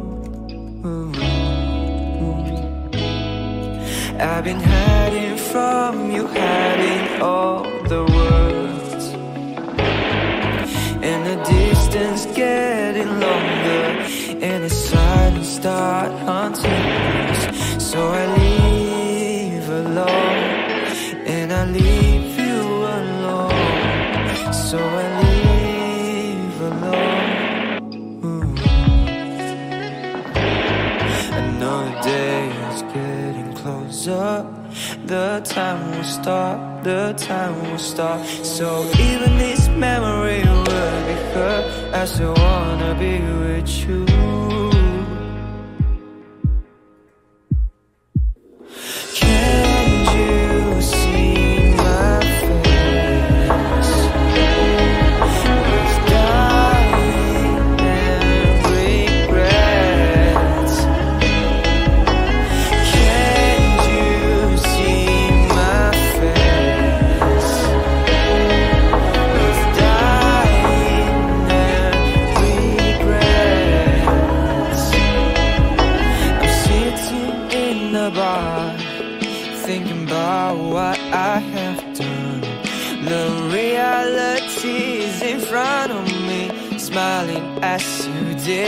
[4.19, 5.24] I've been hiding
[5.55, 9.03] from you, hiding all the words.
[11.09, 13.85] And the distance getting longer,
[14.47, 16.83] and the silence start haunting
[17.31, 17.41] us.
[17.89, 20.43] So I leave alone,
[21.35, 22.61] and I leave you
[22.99, 24.53] alone.
[24.67, 27.31] So I leave alone.
[31.41, 32.41] Another day
[32.71, 34.54] is getting closer.
[35.05, 38.25] The time will stop, the time will stop.
[38.25, 41.93] So even this memory will be hurt.
[41.93, 44.24] I still wanna be with you.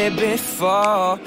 [0.10, 1.20] Before.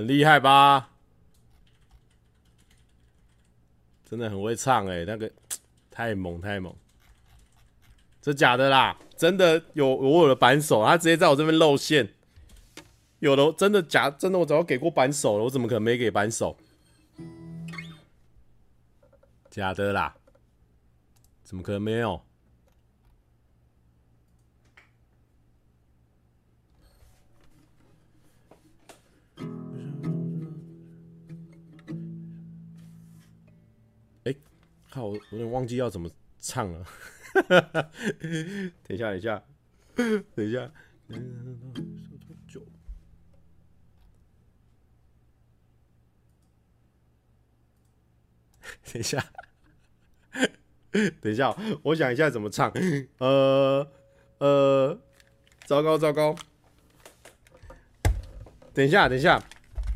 [0.00, 0.88] 很厉害吧？
[4.08, 5.30] 真的很会唱哎、那个
[5.90, 6.74] 太猛太猛，
[8.22, 12.14] 这假的啦，真的有我有的扳手，他直接在我这边露馅，
[13.18, 16.56] 有的真的假真的，我早就给过扳手了，我怎么可能没给扳手？
[19.50, 20.16] 假的啦，
[21.44, 22.22] 怎么可能没有？
[34.90, 35.06] 靠！
[35.06, 36.84] 我有点忘记要怎么唱了。
[38.82, 39.42] 等一下，等一下，
[40.34, 40.70] 等一下。
[48.92, 49.24] 等一下，
[51.20, 52.72] 等一下，我想一下怎么唱。
[53.18, 53.86] 呃
[54.38, 55.00] 呃，
[55.66, 56.34] 糟糕糟糕。
[58.74, 59.42] 等一下，等一下。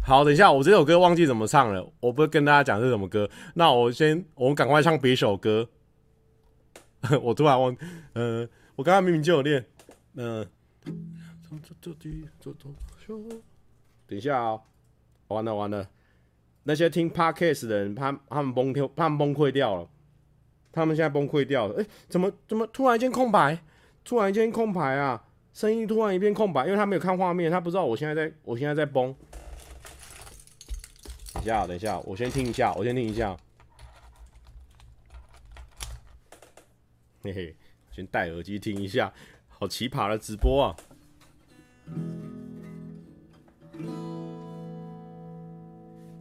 [0.06, 3.26] 好，等一下，我这首歌忘记怎么唱了，我不会跟大家讲是什么歌。
[3.54, 5.66] 那我先，我们赶快唱别首歌。
[7.22, 7.74] 我突然忘，
[8.12, 9.64] 呃，我刚刚明明就有练，
[10.16, 10.46] 嗯、呃，
[14.06, 14.60] 等一下啊、
[15.28, 15.88] 完了完了，
[16.64, 19.88] 那些听 Podcast 的人，他他们崩溃，他们崩溃掉了，
[20.70, 21.80] 他们现在崩溃掉了。
[21.80, 23.58] 哎、怎么怎么突然间空白？
[24.04, 25.24] 突然间空白啊，
[25.54, 29.16] 声音突然一片空白，因为他没有看画面，他不知道我现在在，我现在在崩。
[31.44, 33.36] 等一下，等一下，我先听一下，我先听一下。
[37.22, 37.54] 嘿嘿，
[37.90, 39.12] 先戴耳机听一下，
[39.48, 40.76] 好奇葩的直播啊！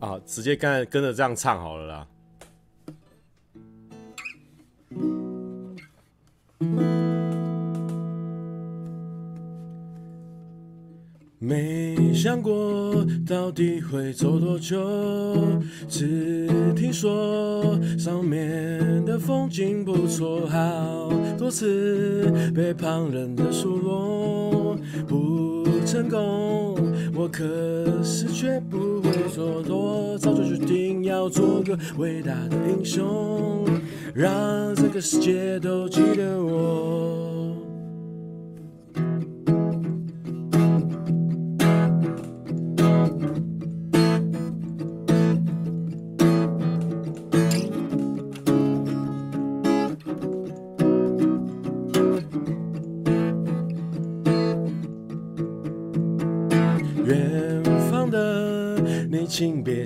[0.01, 2.07] 啊，直接跟跟着这样唱好了啦。
[11.45, 14.79] 没想过到底会走多久，
[15.89, 26.77] 只听说上面的风景不错，好多次被旁人的数落不成功，
[27.13, 27.43] 我可
[28.01, 33.65] 是绝不会蹉跎，早就决定要做个伟大的英雄，
[34.13, 37.52] 让这个世界都记得我。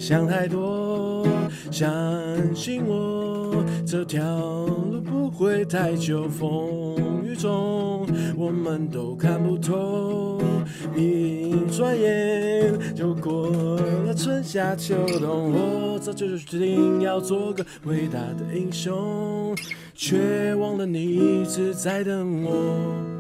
[0.08, 1.28] 想太多，
[1.70, 1.86] 相
[2.56, 4.24] 信我，这条
[4.66, 6.30] 路不会太久。
[6.30, 8.08] 风雨中，
[8.38, 10.40] 我们都看不透，
[10.96, 13.50] 一转眼就过
[14.06, 15.52] 了春夏秋冬。
[15.52, 19.54] 我早就决定要做个伟大的英雄，
[19.94, 23.17] 却忘了你一直在等我。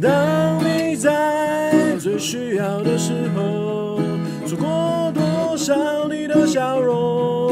[0.00, 3.98] 当你在最需要的时候，
[4.46, 7.50] 错过多少你的笑容？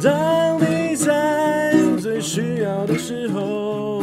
[0.00, 4.00] 当你在最需要的时候，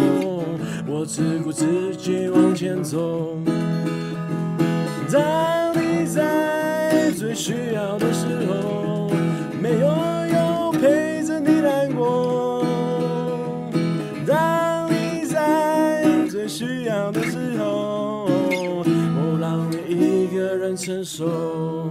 [0.85, 3.37] 我只顾自己往前走。
[5.09, 8.72] 当你在最需要的时候，
[20.83, 21.89] 承受。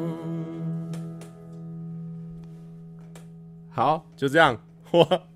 [3.71, 4.63] 好，就这样。
[4.93, 5.27] 我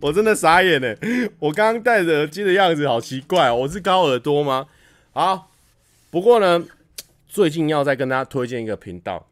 [0.00, 0.94] 我真的傻眼呢。
[1.40, 3.50] 我刚刚戴着耳机的样子好奇怪。
[3.50, 4.68] 我是高耳朵吗？
[5.12, 5.50] 好，
[6.08, 6.64] 不过呢，
[7.26, 9.26] 最近要再跟大家推荐一个频道，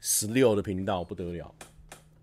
[0.00, 1.54] 十六的频道不得了。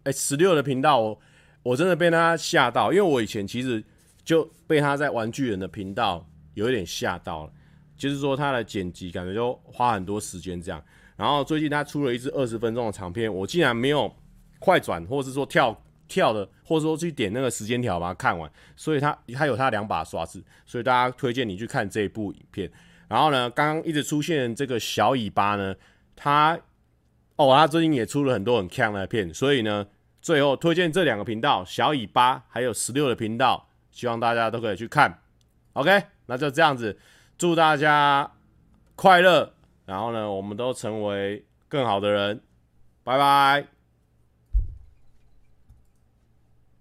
[0.06, 1.20] 哎，十六的频道，我
[1.62, 3.84] 我真的被他吓到，因为我以前其实。
[4.24, 7.54] 就被他在玩具人的频道有一点吓到了，
[7.98, 10.84] 就是说他的剪辑感觉就花很多时间这样。
[11.16, 14.14] 然后最近他出了一支二十分钟的长片，我竟然没有
[14.60, 15.76] 快转，或是说跳
[16.08, 18.52] 跳的，或者说去点那个时间条把它看完。
[18.76, 22.72] 所以他他有他两把刷子，所以大家推荐你去看这一部影片。
[23.08, 25.76] 然后呢，刚刚一直出现这个小尾巴呢，
[26.16, 26.60] 他
[27.36, 29.86] 哦，他最近也出了很多很强的片，所以呢，
[30.22, 33.70] 最后推荐这两个频道：小尾巴还有十六的频道。
[33.92, 35.22] 希望大家都可以去看
[35.72, 37.00] ，OK，那就这样子，
[37.38, 38.32] 祝大家
[38.96, 39.52] 快乐，
[39.86, 42.42] 然后呢，我们都成为更好的人，
[43.04, 43.75] 拜拜。